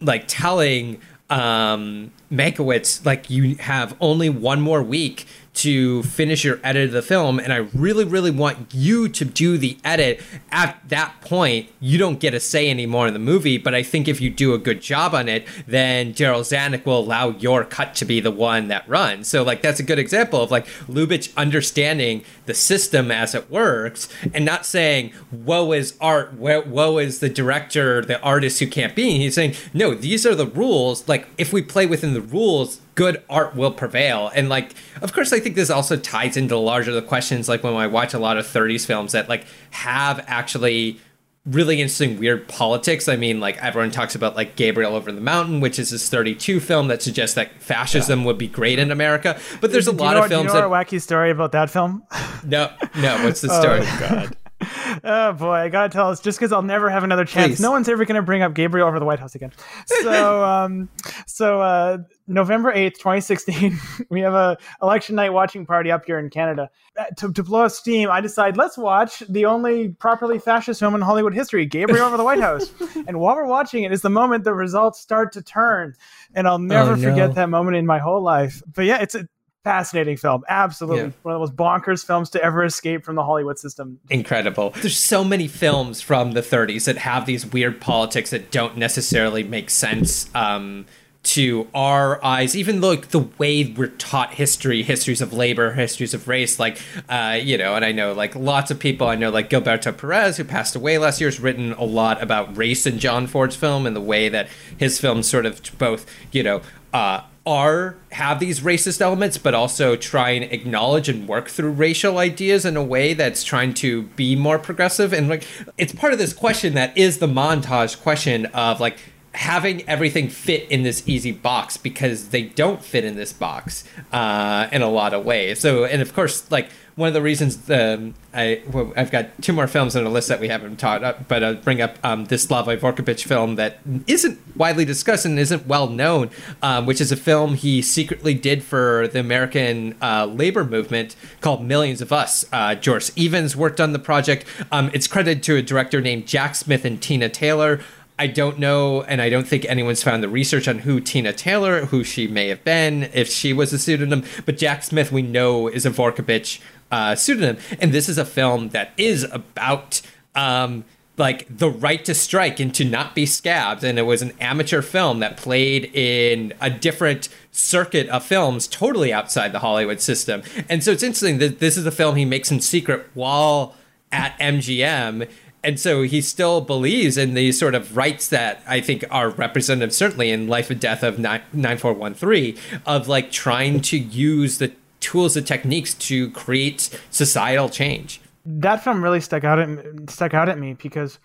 [0.00, 1.00] like telling
[1.34, 7.02] um Mankiewicz like you have only one more week to finish your edit of the
[7.02, 10.20] film and I really really want you to do the edit.
[10.50, 14.08] At that point you don't get a say anymore in the movie but I think
[14.08, 17.94] if you do a good job on it then Darryl Zanuck will allow your cut
[17.96, 19.28] to be the one that runs.
[19.28, 24.08] So like that's a good example of like Lubitsch understanding the system as it works
[24.32, 29.18] and not saying woe is art woe, is the director the artist who can't be
[29.18, 31.06] he's saying no these are the rules.
[31.08, 34.30] Like if we play within the rules good art will prevail.
[34.34, 37.74] And like of course i think this also ties into larger the questions like when
[37.74, 40.98] i watch a lot of 30s films that like have actually
[41.46, 43.06] really interesting weird politics.
[43.06, 46.60] I mean like everyone talks about like gabriel over the mountain which is this 32
[46.60, 49.38] film that suggests that fascism would be great in america.
[49.60, 51.00] But there's a Do you lot know, of films do you know that a wacky
[51.00, 52.02] story about that film?
[52.44, 53.80] no no what's the oh, story?
[54.00, 54.36] God.
[55.04, 57.54] Oh boy, I gotta tell us just because I'll never have another chance.
[57.56, 57.60] Please.
[57.60, 59.52] No one's ever gonna bring up Gabriel over the White House again.
[59.86, 60.88] So, um,
[61.26, 63.78] so uh, November eighth, twenty sixteen,
[64.10, 66.70] we have a election night watching party up here in Canada.
[66.98, 71.00] Uh, To, to blow steam, I decide let's watch the only properly fascist film in
[71.00, 72.72] Hollywood history, Gabriel over the White House.
[73.06, 75.94] and while we're watching it, is the moment the results start to turn,
[76.34, 77.10] and I'll never Oh, no.
[77.10, 78.62] forget that moment in my whole life.
[78.74, 79.26] But yeah, it's a
[79.64, 80.44] fascinating film.
[80.48, 81.10] Absolutely, Yeah.
[81.22, 83.98] one of the most bonkers films to ever escape from the Hollywood system.
[84.10, 84.70] incredible.
[84.80, 89.42] There's so many films from the 30s that have these weird politics that don't necessarily
[89.42, 90.84] make sense um,
[91.22, 92.54] to our eyes.
[92.54, 97.38] Even like the way we're taught history, histories of labor, histories of race, like uh,
[97.42, 97.74] you know.
[97.74, 99.08] And I know like lots of people.
[99.08, 102.54] I know like Gilberto Perez, who passed away last year, has written a lot about
[102.54, 106.42] race in John Ford's film and the way that his films sort of both you
[106.42, 106.60] know.
[106.92, 112.18] Uh, are have these racist elements but also try and acknowledge and work through racial
[112.18, 115.12] ideas in a way that's trying to be more progressive.
[115.12, 118.98] And like it's part of this question that is the montage question of like
[119.34, 124.68] having everything fit in this easy box because they don't fit in this box uh,
[124.70, 125.60] in a lot of ways.
[125.60, 129.52] So and of course like one of the reasons um, I well, I've got two
[129.52, 132.26] more films on the list that we haven't taught up, but I'll bring up um,
[132.26, 136.30] this Slavko Vorkapich film that isn't widely discussed and isn't well known,
[136.62, 141.64] um, which is a film he secretly did for the American uh, labor movement called
[141.64, 142.44] Millions of Us.
[142.52, 144.44] Uh, Joris Ivens worked on the project.
[144.70, 147.80] Um, it's credited to a director named Jack Smith and Tina Taylor.
[148.16, 151.86] I don't know, and I don't think anyone's found the research on who Tina Taylor,
[151.86, 154.22] who she may have been, if she was a pseudonym.
[154.46, 156.60] But Jack Smith, we know, is a Vorkapich
[156.94, 160.00] uh, pseudonym, and this is a film that is about
[160.36, 160.84] um,
[161.16, 163.82] like the right to strike and to not be scabbed.
[163.82, 169.12] And it was an amateur film that played in a different circuit of films, totally
[169.12, 170.44] outside the Hollywood system.
[170.68, 173.74] And so it's interesting that this is a film he makes in secret while
[174.12, 175.28] at MGM
[175.64, 179.94] and so he still believes in these sort of rights that I think are representative,
[179.94, 184.72] certainly in Life and Death of 9413, of like trying to use the
[185.04, 186.80] tools and techniques to create
[187.10, 188.20] societal change.
[188.46, 189.68] that film really stuck out at
[190.10, 191.18] stuck out at me because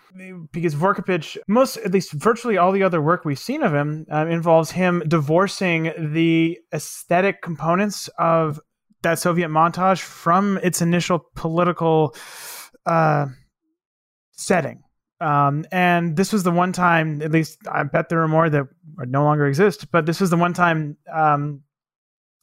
[0.52, 4.30] because Vorkapich most at least virtually all the other work we've seen of him um,
[4.30, 8.60] involves him divorcing the aesthetic components of
[9.02, 12.16] that Soviet montage from its initial political
[12.86, 13.26] uh,
[14.34, 14.82] setting.
[15.22, 18.66] Um, and this was the one time, at least I bet there are more that
[18.98, 21.62] no longer exist, but this was the one time um,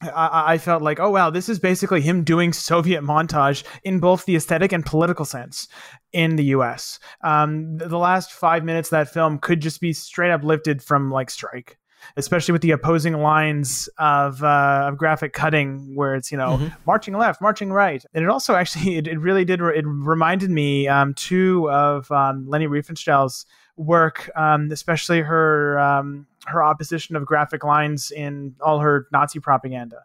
[0.03, 4.27] I, I felt like, oh wow, this is basically him doing Soviet montage in both
[4.27, 5.69] the aesthetic and political sense
[6.13, 6.99] in the U.S.
[7.23, 10.83] Um, the, the last five minutes of that film could just be straight up lifted
[10.83, 11.79] from like Strike,
[12.19, 17.17] especially with the opposing lines of, uh, of graphic cutting, where it's you know marching
[17.17, 21.15] left, marching right, and it also actually it, it really did it reminded me um,
[21.15, 23.47] too of um, Leni Riefenstahl's
[23.79, 29.99] work, um, especially her um, her opposition of graphic lines in all her Nazi propaganda.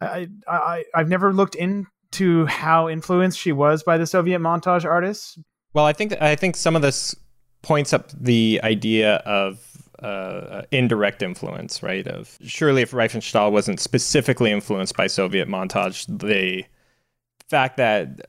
[0.00, 5.38] I, I I've never looked into how influenced she was by the Soviet montage artists?
[5.74, 7.14] Well, I think I think some of this
[7.62, 9.70] points up the idea of
[10.02, 12.06] uh, indirect influence, right?
[12.06, 16.64] Of surely if Riefenstahl wasn't specifically influenced by Soviet montage, the
[17.48, 18.28] fact that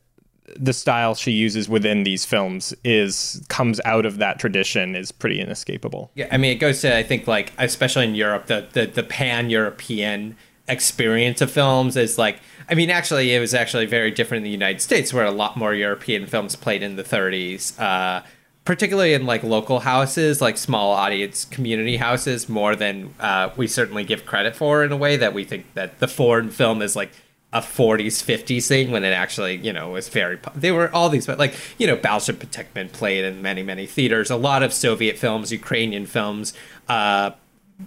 [0.57, 5.39] the style she uses within these films is comes out of that tradition is pretty
[5.39, 6.11] inescapable.
[6.15, 9.03] Yeah, I mean, it goes to I think like especially in Europe, the the, the
[9.03, 10.35] pan European
[10.67, 12.39] experience of films is like.
[12.69, 15.57] I mean, actually, it was actually very different in the United States, where a lot
[15.57, 17.77] more European films played in the 30s.
[17.77, 18.23] Uh,
[18.63, 24.03] particularly in like local houses, like small audience community houses, more than uh, we certainly
[24.03, 27.11] give credit for in a way that we think that the foreign film is like
[27.53, 31.25] a 40s 50s thing when it actually you know was very they were all these
[31.27, 35.17] but like you know Battleship Potemkin played in many many theaters a lot of Soviet
[35.17, 36.53] films Ukrainian films
[36.87, 37.31] uh,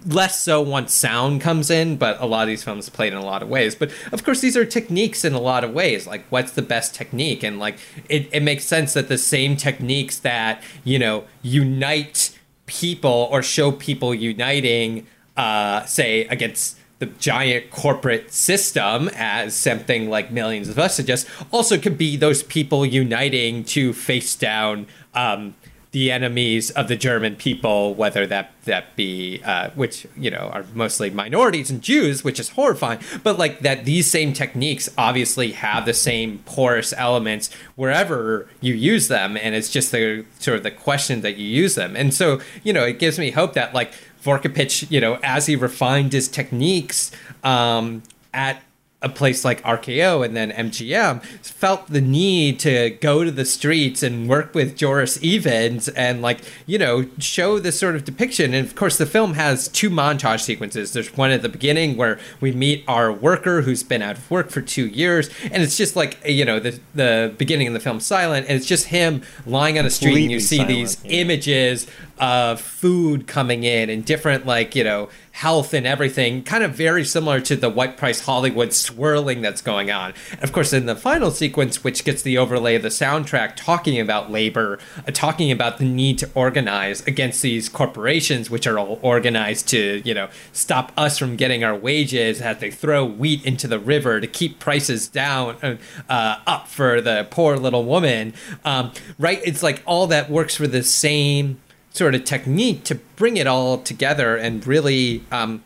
[0.05, 3.25] less so once sound comes in but a lot of these films played in a
[3.25, 3.75] lot of ways.
[3.75, 6.93] But of course these are techniques in a lot of ways like what's the best
[6.95, 7.43] technique?
[7.43, 7.77] And like
[8.09, 13.71] it, it makes sense that the same techniques that you know unite people or show
[13.71, 15.07] people uniting
[15.37, 21.77] uh, say against the giant corporate system as something like millions of us suggest also
[21.77, 25.53] could be those people uniting to face down um,
[25.95, 30.65] the enemies of the German people, whether that that be uh, which you know are
[30.73, 32.99] mostly minorities and Jews, which is horrifying.
[33.23, 39.07] But like that, these same techniques obviously have the same porous elements wherever you use
[39.07, 41.95] them, and it's just the sort of the question that you use them.
[41.95, 43.93] And so you know, it gives me hope that like
[44.25, 47.11] Vorkapich, you know, as he refined his techniques
[47.43, 48.01] um,
[48.33, 48.61] at
[49.05, 54.01] a place like RKO and then MGM felt the need to go to the streets
[54.01, 58.65] and work with Joris Ivens and like you know show this sort of depiction and
[58.65, 62.51] of course the film has two montage sequences there's one at the beginning where we
[62.51, 66.17] meet our worker who's been out of work for 2 years and it's just like
[66.25, 69.85] you know the the beginning of the film silent and it's just him lying on
[69.85, 71.11] a street and you see silent, these yeah.
[71.11, 71.85] images
[72.19, 77.03] of food coming in and different like you know health and everything kind of very
[77.03, 80.13] similar to the white price hollywood swirling that's going on.
[80.31, 83.99] And of course in the final sequence which gets the overlay of the soundtrack talking
[83.99, 88.97] about labor uh, talking about the need to organize against these corporations which are all
[89.01, 93.67] organized to you know stop us from getting our wages as they throw wheat into
[93.67, 95.75] the river to keep prices down uh,
[96.07, 98.33] uh, up for the poor little woman.
[98.63, 101.59] Um, right it's like all that works for the same
[101.95, 105.63] sort of technique to bring it all together and really um,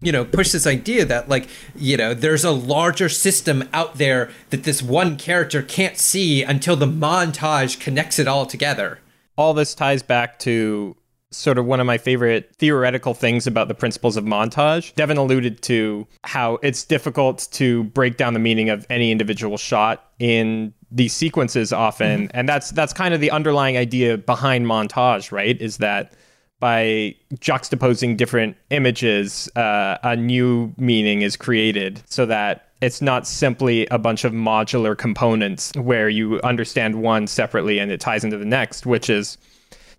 [0.00, 4.30] you know push this idea that like you know there's a larger system out there
[4.50, 9.00] that this one character can't see until the montage connects it all together
[9.36, 10.96] all this ties back to
[11.30, 14.94] sort of one of my favorite theoretical things about the principles of montage.
[14.94, 20.10] Devin alluded to how it's difficult to break down the meaning of any individual shot
[20.18, 22.36] in these sequences often, mm-hmm.
[22.36, 25.60] and that's that's kind of the underlying idea behind montage, right?
[25.60, 26.12] Is that
[26.60, 33.86] by juxtaposing different images, uh, a new meaning is created so that it's not simply
[33.86, 38.44] a bunch of modular components where you understand one separately and it ties into the
[38.44, 39.36] next, which is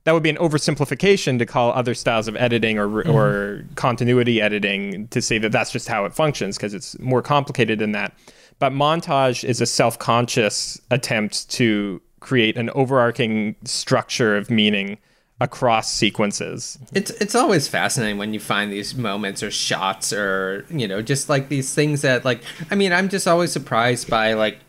[0.06, 3.12] that would be an oversimplification to call other styles of editing or mm-hmm.
[3.12, 7.80] or continuity editing to say that that's just how it functions because it's more complicated
[7.80, 8.14] than that.
[8.60, 14.98] But montage is a self-conscious attempt to create an overarching structure of meaning
[15.42, 16.78] across sequences.
[16.94, 21.30] It's it's always fascinating when you find these moments or shots or you know just
[21.30, 24.60] like these things that like I mean I'm just always surprised by like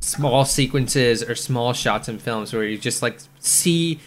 [0.00, 4.00] small sequences or small shots in films where you just like see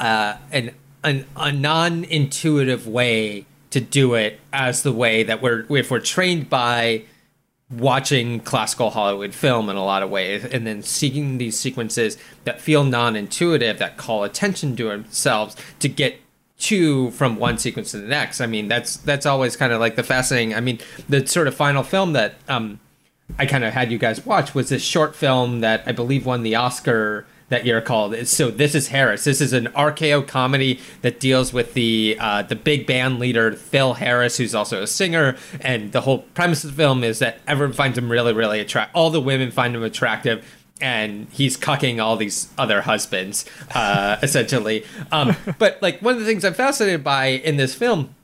[0.00, 0.74] uh, an,
[1.04, 6.48] an a non-intuitive way to do it as the way that we're if we're trained
[6.48, 7.02] by
[7.70, 12.60] watching classical Hollywood film in a lot of ways, and then seeing these sequences that
[12.60, 16.20] feel non-intuitive, that call attention to themselves to get
[16.58, 18.40] to from one sequence to the next.
[18.40, 20.54] I mean, that's that's always kind of like the fascinating.
[20.54, 22.80] I mean, the sort of final film that um,
[23.38, 26.42] I kind of had you guys watch was this short film that I believe won
[26.42, 28.14] the Oscar that year called.
[28.26, 29.24] So this is Harris.
[29.24, 33.94] This is an RKO comedy that deals with the uh, the big band leader Phil
[33.94, 35.36] Harris, who's also a singer.
[35.60, 38.94] And the whole premise of the film is that everyone finds him really, really attractive.
[38.94, 40.44] All the women find him attractive.
[40.80, 43.44] And he's cucking all these other husbands,
[43.74, 44.84] uh, essentially.
[45.10, 48.14] Um, but like one of the things I'm fascinated by in this film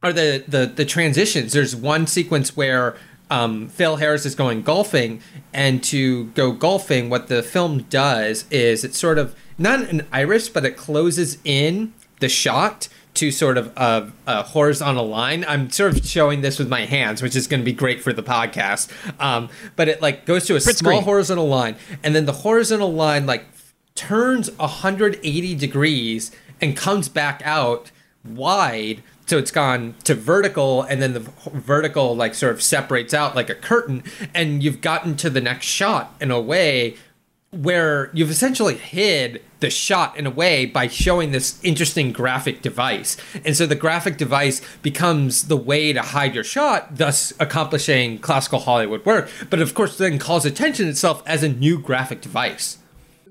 [0.00, 1.52] are the, the the transitions.
[1.52, 2.96] There's one sequence where
[3.30, 5.20] um, Phil Harris is going golfing,
[5.52, 10.48] and to go golfing, what the film does is it's sort of not an iris,
[10.48, 15.44] but it closes in the shot to sort of a, a, horizontal line.
[15.48, 18.12] I'm sort of showing this with my hands, which is going to be great for
[18.12, 18.90] the podcast.
[19.20, 21.04] Um, but it like goes to a Print small screen.
[21.04, 23.44] horizontal line, and then the horizontal line like
[23.94, 27.90] turns 180 degrees and comes back out
[28.24, 31.20] wide so it's gone to vertical and then the
[31.52, 34.02] vertical like sort of separates out like a curtain
[34.34, 36.96] and you've gotten to the next shot in a way
[37.50, 43.16] where you've essentially hid the shot in a way by showing this interesting graphic device.
[43.44, 48.60] And so the graphic device becomes the way to hide your shot, thus accomplishing classical
[48.60, 52.78] Hollywood work, but of course then calls attention itself as a new graphic device.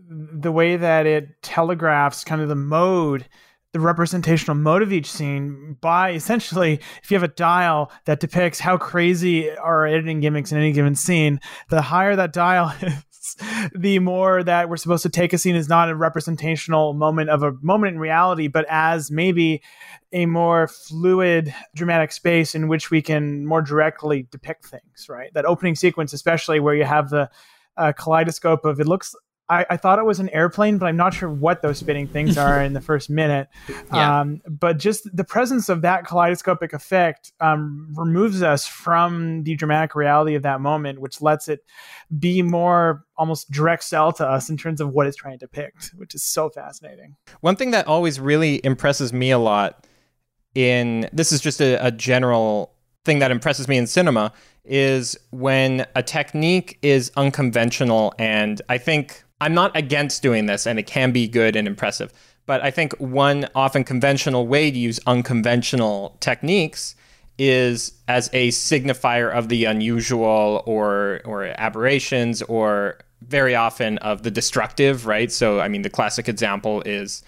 [0.09, 3.25] The way that it telegraphs kind of the mode
[3.77, 8.59] the representational mode of each scene by essentially if you have a dial that depicts
[8.59, 13.35] how crazy are editing gimmicks in any given scene the higher that dial is
[13.75, 17.43] the more that we're supposed to take a scene as not a representational moment of
[17.43, 19.61] a moment in reality but as maybe
[20.11, 25.31] a more fluid dramatic space in which we can more directly depict things right?
[25.33, 27.29] That opening sequence especially where you have the
[27.75, 29.13] uh, kaleidoscope of it looks
[29.49, 32.37] I, I, thought it was an airplane, but I'm not sure what those spinning things
[32.37, 33.47] are in the first minute.
[33.93, 34.21] Yeah.
[34.21, 39.95] Um, but just the presence of that kaleidoscopic effect um, removes us from the dramatic
[39.95, 41.63] reality of that moment, which lets it
[42.19, 45.91] be more almost direct sell to us in terms of what it's trying to depict,
[45.95, 47.15] which is so fascinating.
[47.41, 49.87] One thing that always really impresses me a lot
[50.55, 52.73] in this is just a, a general
[53.05, 54.33] thing that impresses me in cinema
[54.65, 60.79] is when a technique is unconventional and I think I'm not against doing this, and
[60.79, 62.11] it can be good and impressive.
[62.45, 66.95] But I think one often conventional way to use unconventional techniques
[67.37, 74.31] is as a signifier of the unusual or or aberrations or very often of the
[74.31, 75.31] destructive, right?
[75.31, 77.23] So I mean the classic example is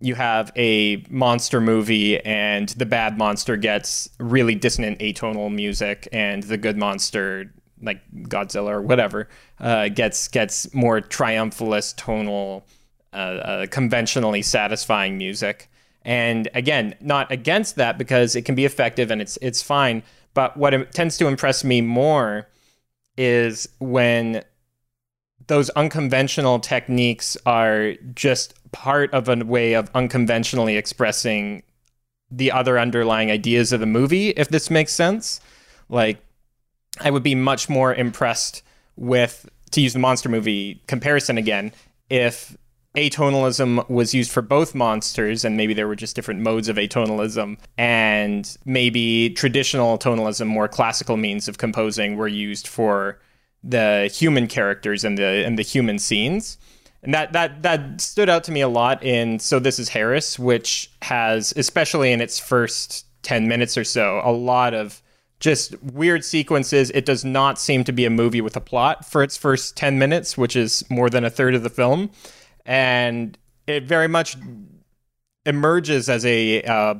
[0.00, 6.44] you have a monster movie and the bad monster gets really dissonant atonal music and
[6.44, 7.52] the good monster
[7.82, 9.28] like Godzilla or whatever,
[9.60, 12.66] uh, gets gets more triumphalist, tonal,
[13.12, 15.70] uh, uh, conventionally satisfying music.
[16.02, 20.02] And again, not against that because it can be effective and it's it's fine.
[20.34, 22.48] But what it tends to impress me more
[23.16, 24.44] is when
[25.48, 31.62] those unconventional techniques are just part of a way of unconventionally expressing
[32.30, 35.40] the other underlying ideas of the movie, if this makes sense.
[35.88, 36.18] Like
[37.00, 38.62] I would be much more impressed
[38.96, 41.72] with, to use the monster movie comparison again,
[42.10, 42.56] if
[42.96, 47.58] atonalism was used for both monsters and maybe there were just different modes of atonalism
[47.76, 53.20] and maybe traditional tonalism more classical means of composing were used for
[53.62, 56.58] the human characters and the and the human scenes.
[57.02, 60.38] And that that that stood out to me a lot in so this is harris
[60.38, 65.02] which has especially in its first 10 minutes or so a lot of
[65.40, 66.90] just weird sequences.
[66.90, 69.98] It does not seem to be a movie with a plot for its first 10
[69.98, 72.10] minutes, which is more than a third of the film.
[72.66, 74.36] And it very much
[75.46, 76.94] emerges as a, uh,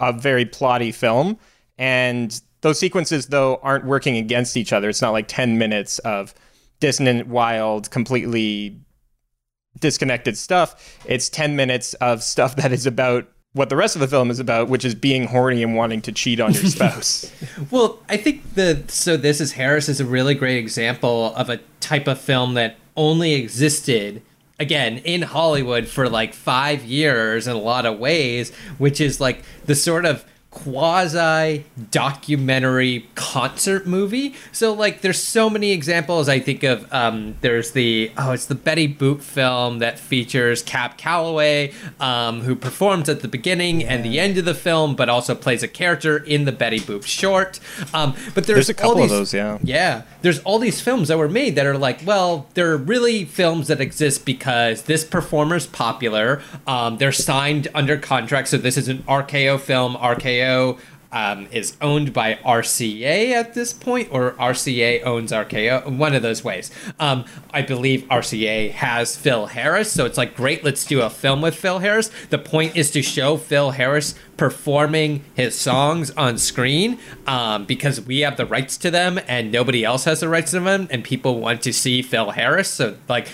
[0.00, 1.38] a very plotty film.
[1.78, 4.88] And those sequences, though, aren't working against each other.
[4.88, 6.34] It's not like 10 minutes of
[6.80, 8.80] dissonant, wild, completely
[9.80, 10.98] disconnected stuff.
[11.06, 13.28] It's 10 minutes of stuff that is about
[13.58, 16.12] what the rest of the film is about, which is being horny and wanting to
[16.12, 17.30] cheat on your spouse.
[17.72, 21.58] well, I think the so this is Harris is a really great example of a
[21.80, 24.22] type of film that only existed
[24.60, 29.42] again in Hollywood for like 5 years in a lot of ways, which is like
[29.66, 34.34] the sort of quasi documentary concert movie.
[34.50, 38.54] So like there's so many examples I think of um, there's the oh it's the
[38.54, 43.92] Betty Boop film that features Cab Calloway um, who performs at the beginning yeah.
[43.92, 47.04] and the end of the film but also plays a character in the Betty Boop
[47.04, 47.60] short.
[47.92, 49.58] Um, but there's, there's a couple these, of those, yeah.
[49.62, 50.02] Yeah.
[50.22, 53.80] There's all these films that were made that are like, well, they're really films that
[53.80, 56.42] exist because this performer's popular.
[56.66, 59.94] Um, they're signed under contract, so this is an RKO film.
[59.94, 60.37] RKO
[61.12, 66.44] um, is owned by RCA at this point, or RCA owns RKO, one of those
[66.44, 66.70] ways.
[67.00, 71.40] Um, I believe RCA has Phil Harris, so it's like, great, let's do a film
[71.40, 72.10] with Phil Harris.
[72.30, 78.20] The point is to show Phil Harris performing his songs on screen um, because we
[78.20, 81.40] have the rights to them and nobody else has the rights to them, and people
[81.40, 82.68] want to see Phil Harris.
[82.68, 83.28] So, like,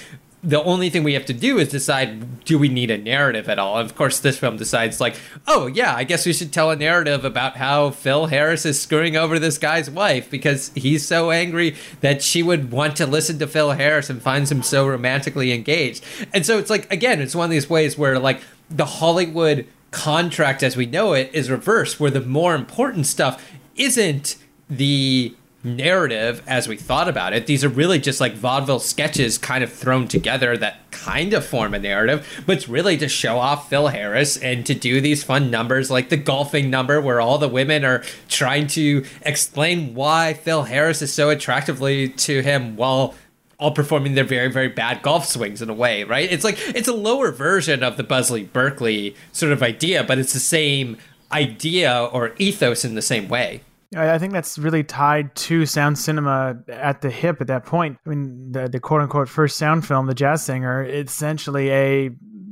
[0.44, 3.58] the only thing we have to do is decide do we need a narrative at
[3.58, 3.78] all?
[3.78, 5.16] And of course this film decides like
[5.46, 9.16] oh yeah i guess we should tell a narrative about how phil harris is screwing
[9.16, 13.46] over this guy's wife because he's so angry that she would want to listen to
[13.46, 16.04] phil harris and finds him so romantically engaged.
[16.32, 18.40] And so it's like again it's one of these ways where like
[18.70, 24.36] the hollywood contract as we know it is reversed, where the more important stuff isn't
[24.68, 25.34] the
[25.64, 27.46] narrative as we thought about it.
[27.46, 31.74] These are really just like vaudeville sketches kind of thrown together that kind of form
[31.74, 35.50] a narrative, but it's really to show off Phil Harris and to do these fun
[35.50, 40.64] numbers like the golfing number where all the women are trying to explain why Phil
[40.64, 43.14] Harris is so attractively to him while
[43.58, 46.30] all performing their very very bad golf swings in a way, right?
[46.30, 50.32] It's like it's a lower version of the Busby Berkeley sort of idea, but it's
[50.32, 50.98] the same
[51.32, 53.62] idea or ethos in the same way.
[53.96, 57.98] I think that's really tied to sound cinema at the hip at that point.
[58.04, 62.10] I mean, the, the quote unquote first sound film, The Jazz Singer, it's essentially a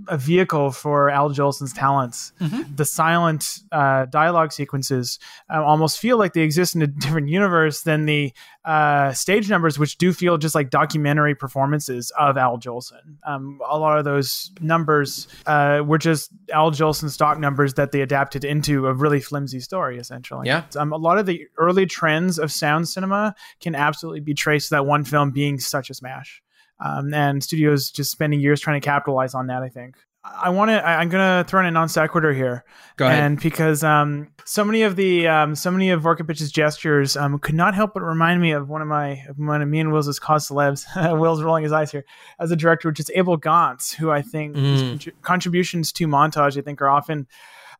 [0.08, 2.32] a vehicle for Al Jolson's talents.
[2.40, 2.74] Mm-hmm.
[2.76, 5.18] The silent uh, dialogue sequences
[5.52, 8.32] uh, almost feel like they exist in a different universe than the
[8.64, 13.16] uh, stage numbers, which do feel just like documentary performances of Al Jolson.
[13.26, 18.02] Um, a lot of those numbers uh, were just Al Jolson stock numbers that they
[18.02, 20.46] adapted into a really flimsy story, essentially.
[20.46, 20.64] Yeah.
[20.76, 24.76] Um, a lot of the early trends of sound cinema can absolutely be traced to
[24.76, 26.42] that one film being such a smash
[26.84, 29.62] um, and studios just spending years trying to capitalize on that.
[29.62, 29.96] I think.
[30.24, 30.86] I want to.
[30.86, 32.64] I'm gonna throw in a non sequitur here.
[32.96, 33.24] Go ahead.
[33.24, 37.56] And because um, so many of the um, so many of Vorkapich's gestures um, could
[37.56, 40.48] not help but remind me of one of my one of me and Will's cause
[40.48, 40.86] celebs.
[41.20, 42.04] Will's rolling his eyes here
[42.38, 45.12] as a director, which is Abel Gance, who I think mm.
[45.22, 47.26] contributions to montage I think are often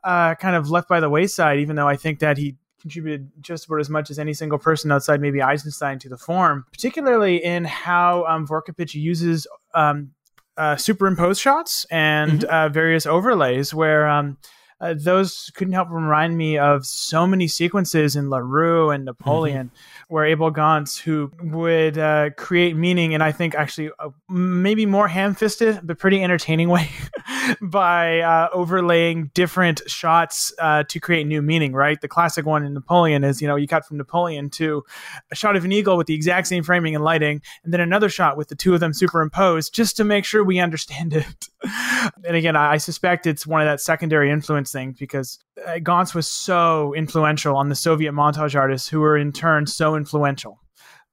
[0.03, 1.61] uh, kind of left by the wayside.
[1.61, 4.93] Even though I think that he contributed just about as much as any single person
[4.93, 10.11] outside maybe Eisenstein to the form, particularly in how um, Vorkapich uses um,
[10.57, 12.51] uh, superimposed shots and mm-hmm.
[12.55, 14.37] uh, various overlays where um,
[14.83, 19.69] uh, those couldn't help remind me of so many sequences in La Roue and Napoleon,
[19.69, 20.02] mm-hmm.
[20.13, 25.09] Where Abel Gance, who would uh, create meaning, and I think actually uh, maybe more
[25.09, 26.91] ham-fisted but pretty entertaining way,
[27.63, 31.73] by uh, overlaying different shots uh, to create new meaning.
[31.73, 34.85] Right, the classic one in Napoleon is you know you cut from Napoleon to
[35.31, 38.11] a shot of an eagle with the exact same framing and lighting, and then another
[38.11, 41.49] shot with the two of them superimposed, just to make sure we understand it.
[42.27, 46.15] and again, I, I suspect it's one of that secondary influence things because uh, Gance
[46.15, 50.59] was so influential on the Soviet montage artists who were in turn so influential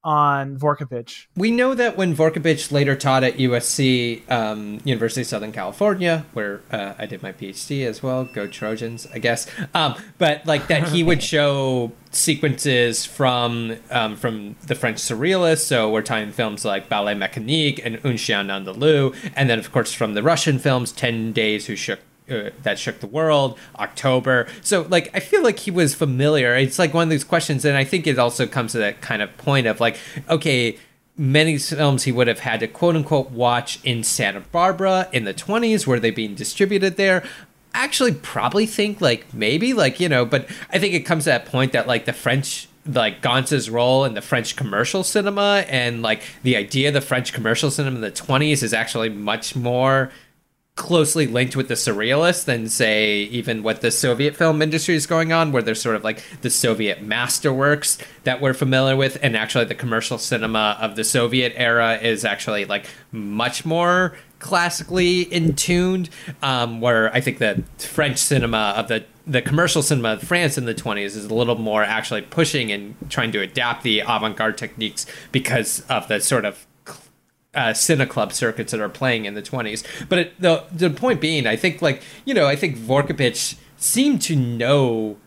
[0.03, 1.27] on Vorkapich.
[1.35, 6.61] We know that when Vorkapich later taught at USC, um, University of Southern California, where
[6.71, 9.45] uh, I did my PhD as well, go Trojans, I guess.
[9.73, 15.65] Um, but like that, he would show sequences from um, from the French Surrealists.
[15.65, 19.93] So we're talking films like Ballet Mécanique and Un Chien Andalou, and then of course
[19.93, 21.99] from the Russian films, Ten Days Who Shook
[22.31, 24.47] uh, that shook the world october.
[24.61, 26.55] So like i feel like he was familiar.
[26.55, 29.21] It's like one of these questions and i think it also comes to that kind
[29.21, 29.97] of point of like
[30.29, 30.77] okay
[31.17, 35.33] many films he would have had to quote unquote watch in santa barbara in the
[35.33, 37.23] 20s were they being distributed there?
[37.73, 41.45] Actually probably think like maybe like you know but i think it comes to that
[41.45, 46.23] point that like the french like Gance's role in the French commercial cinema and like
[46.43, 50.11] the idea of the French commercial cinema in the 20s is actually much more
[50.79, 55.33] closely linked with the surrealists than say even what the Soviet film industry is going
[55.33, 59.65] on, where there's sort of like the Soviet masterworks that we're familiar with, and actually
[59.65, 66.09] the commercial cinema of the Soviet era is actually like much more classically in tuned.
[66.41, 70.65] Um, where I think the French cinema of the the commercial cinema of France in
[70.65, 75.05] the 20s is a little more actually pushing and trying to adapt the avant-garde techniques
[75.31, 76.65] because of the sort of
[77.59, 79.83] uh, Cineclub circuits that are playing in the 20s.
[80.07, 84.21] But it, the the point being, I think like you know, I think Vorkapich seemed
[84.23, 85.17] to know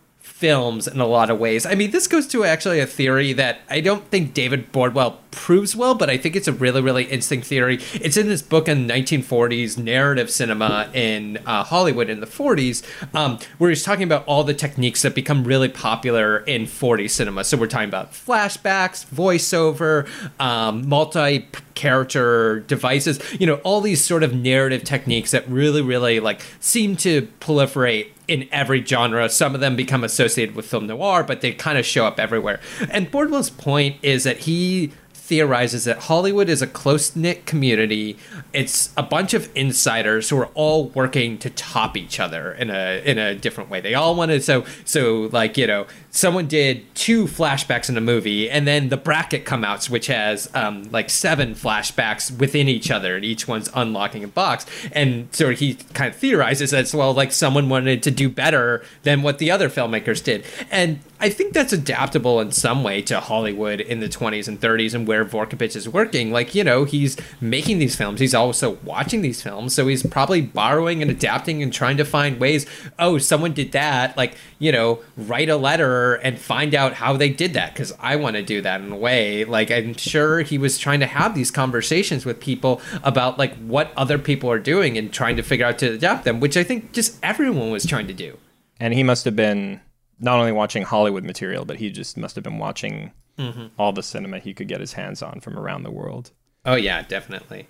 [0.42, 1.64] films in a lot of ways.
[1.64, 5.76] I mean, this goes to actually a theory that I don't think David Bordwell proves
[5.76, 7.78] well, but I think it's a really, really interesting theory.
[7.94, 12.82] It's in this book in 1940s narrative cinema in uh, Hollywood in the 40s,
[13.14, 17.44] um, where he's talking about all the techniques that become really popular in 40s cinema.
[17.44, 20.08] So we're talking about flashbacks, voiceover,
[20.40, 26.18] um, multi character devices, you know, all these sort of narrative techniques that really, really
[26.18, 29.28] like seem to proliferate in every genre.
[29.28, 32.60] Some of them become associated with film noir, but they kind of show up everywhere.
[32.90, 38.16] And Bordwell's point is that he theorizes that Hollywood is a close knit community.
[38.52, 43.02] It's a bunch of insiders who are all working to top each other in a
[43.04, 43.80] in a different way.
[43.80, 48.00] They all want to so so like you know someone did two flashbacks in a
[48.00, 52.90] movie and then the Locket come out which has um, like seven flashbacks within each
[52.90, 54.66] other and each one's unlocking a box.
[54.92, 59.22] And so he kind of theorizes that well like someone wanted to do better than
[59.22, 60.44] what the other filmmakers did.
[60.70, 64.92] And I think that's adaptable in some way to Hollywood in the 20s and 30s
[64.92, 66.32] and where Vorkapich is working.
[66.32, 70.40] Like, you know, he's making these films, he's also watching these films, so he's probably
[70.40, 72.66] borrowing and adapting and trying to find ways,
[72.98, 77.28] oh, someone did that, like, you know, write a letter and find out how they
[77.28, 79.44] did that because I want to do that in a way.
[79.44, 83.92] Like, I'm sure he was trying to have these conversations with people about like what
[83.96, 86.92] other people are doing and trying to figure out to adapt them, which I think
[86.92, 88.38] just everyone was trying to do.
[88.80, 89.80] And he must have been
[90.18, 93.66] not only watching Hollywood material, but he just must have been watching mm-hmm.
[93.78, 96.30] all the cinema he could get his hands on from around the world.
[96.64, 97.66] Oh yeah, definitely.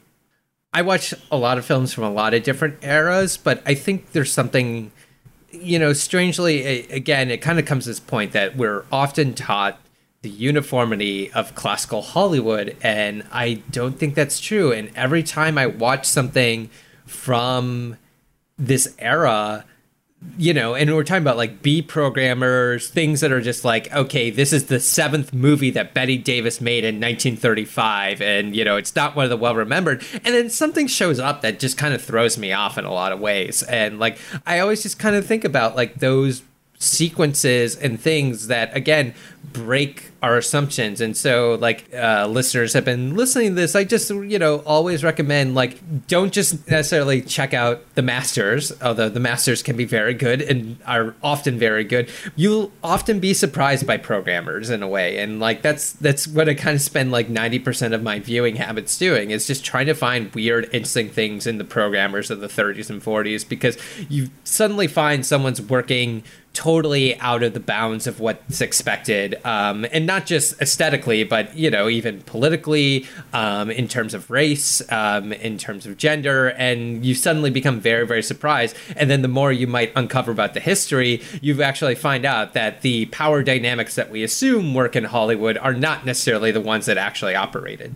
[0.75, 4.13] I watch a lot of films from a lot of different eras, but I think
[4.13, 4.91] there's something,
[5.53, 9.79] you know, strangely, again, it kind of comes to this point that we're often taught
[10.23, 14.73] the uniformity of classical Hollywood, and I don't think that's true.
[14.73, 16.71] And every time I watch something
[17.07, 17.97] from
[18.57, 19.65] this era,
[20.39, 24.31] you know, and we're talking about like B programmers, things that are just like, okay,
[24.31, 28.95] this is the seventh movie that Bette Davis made in 1935, and you know, it's
[28.97, 30.05] not one of the well remembered.
[30.13, 33.13] And then something shows up that just kind of throws me off in a lot
[33.13, 33.63] of ways.
[33.65, 36.43] And like, I always just kind of think about like those
[36.83, 39.15] sequences and things that again
[39.53, 41.01] break our assumptions.
[41.01, 43.75] And so like uh, listeners have been listening to this.
[43.75, 49.09] I just you know always recommend like don't just necessarily check out the masters although
[49.09, 52.11] the masters can be very good and are often very good.
[52.35, 55.19] You'll often be surprised by programmers in a way.
[55.19, 58.97] And like that's that's what i kind of spend like 90% of my viewing habits
[58.99, 62.91] doing is just trying to find weird interesting things in the programmers of the 30s
[62.91, 63.77] and 40s because
[64.09, 66.23] you suddenly find someone's working
[66.53, 71.71] totally out of the bounds of what's expected, um, and not just aesthetically, but you
[71.71, 77.15] know, even politically, um, in terms of race, um, in terms of gender, and you
[77.15, 78.77] suddenly become very, very surprised.
[78.97, 82.83] And then the more you might uncover about the history, you actually find out that
[82.83, 86.99] the power dynamics that we assume work in Hollywood are not necessarily the ones that
[86.99, 87.95] actually operated.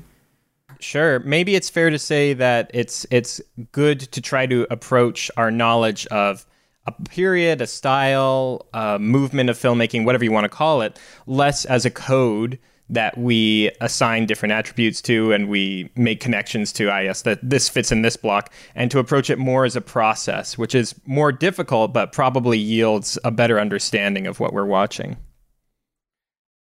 [0.78, 1.20] Sure.
[1.20, 3.40] Maybe it's fair to say that it's it's
[3.72, 6.46] good to try to approach our knowledge of
[6.86, 11.64] a period, a style, a movement of filmmaking, whatever you want to call it, less
[11.64, 12.58] as a code
[12.88, 17.68] that we assign different attributes to and we make connections to, I guess, that this
[17.68, 21.32] fits in this block, and to approach it more as a process, which is more
[21.32, 25.16] difficult, but probably yields a better understanding of what we're watching.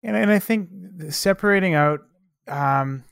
[0.02, 0.68] And, and I think
[1.10, 2.00] separating out
[2.48, 3.04] um,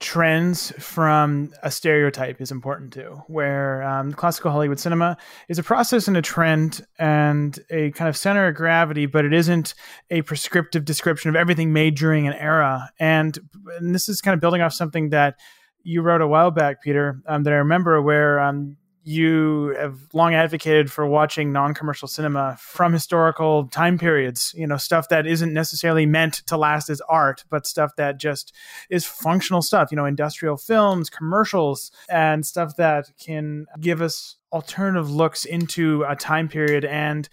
[0.00, 5.16] trends from a stereotype is important too, where um, classical Hollywood cinema
[5.48, 9.32] is a process and a trend and a kind of center of gravity, but it
[9.32, 9.74] isn't
[10.10, 12.90] a prescriptive description of everything made during an era.
[13.00, 13.38] And,
[13.78, 15.34] and this is kind of building off something that
[15.82, 20.34] you wrote a while back, Peter, um, that I remember where um, you have long
[20.34, 26.06] advocated for watching non-commercial cinema from historical time periods you know stuff that isn't necessarily
[26.06, 28.54] meant to last as art but stuff that just
[28.90, 35.10] is functional stuff you know industrial films commercials and stuff that can give us alternative
[35.10, 37.28] looks into a time period and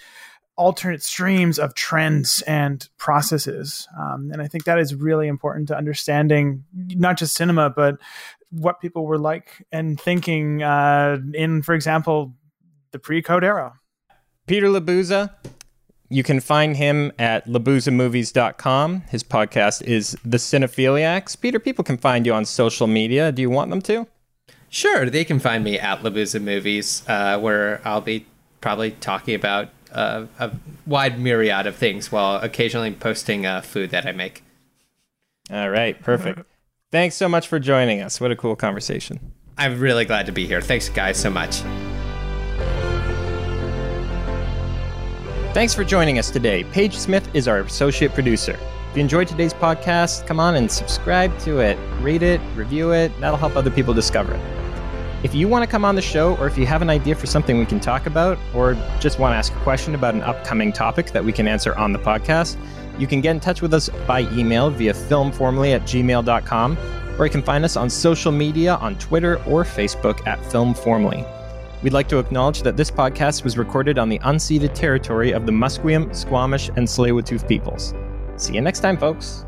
[0.58, 3.88] alternate streams of trends and processes.
[4.00, 7.98] Um, and I think that is really important to understanding not just cinema, but
[8.56, 12.34] what people were like and thinking uh, in, for example,
[12.91, 13.73] the pre-code era.
[14.48, 15.32] Peter Labuza,
[16.10, 19.02] you can find him at labuzamovies.com.
[19.10, 21.40] His podcast is The Cinephiliacs.
[21.40, 23.32] Peter, people can find you on social media.
[23.32, 24.07] Do you want them to?
[24.69, 28.26] Sure, they can find me at Labuza Movies, uh, where I'll be
[28.61, 30.52] probably talking about uh, a
[30.86, 34.44] wide myriad of things while occasionally posting uh, food that I make.
[35.49, 36.41] All right, perfect.
[36.91, 38.22] Thanks so much for joining us.
[38.22, 39.32] What a cool conversation.
[39.57, 40.62] I'm really glad to be here.
[40.62, 41.62] Thanks, guys, so much.
[45.53, 46.64] Thanks for joining us today.
[46.66, 48.60] Paige Smith is our associate producer.
[48.91, 53.12] If you enjoyed today's podcast, come on and subscribe to it, rate it, review it.
[53.20, 54.41] That'll help other people discover it.
[55.24, 57.26] If you want to come on the show, or if you have an idea for
[57.26, 60.72] something we can talk about, or just want to ask a question about an upcoming
[60.72, 62.57] topic that we can answer on the podcast,
[63.00, 66.78] you can get in touch with us by email via filmformally at gmail.com,
[67.18, 71.26] or you can find us on social media on Twitter or Facebook at filmformally.
[71.84, 75.52] We'd like to acknowledge that this podcast was recorded on the unceded territory of the
[75.52, 77.94] Musqueam, Squamish, and Tsleil-Waututh peoples.
[78.38, 79.46] See you next time, folks.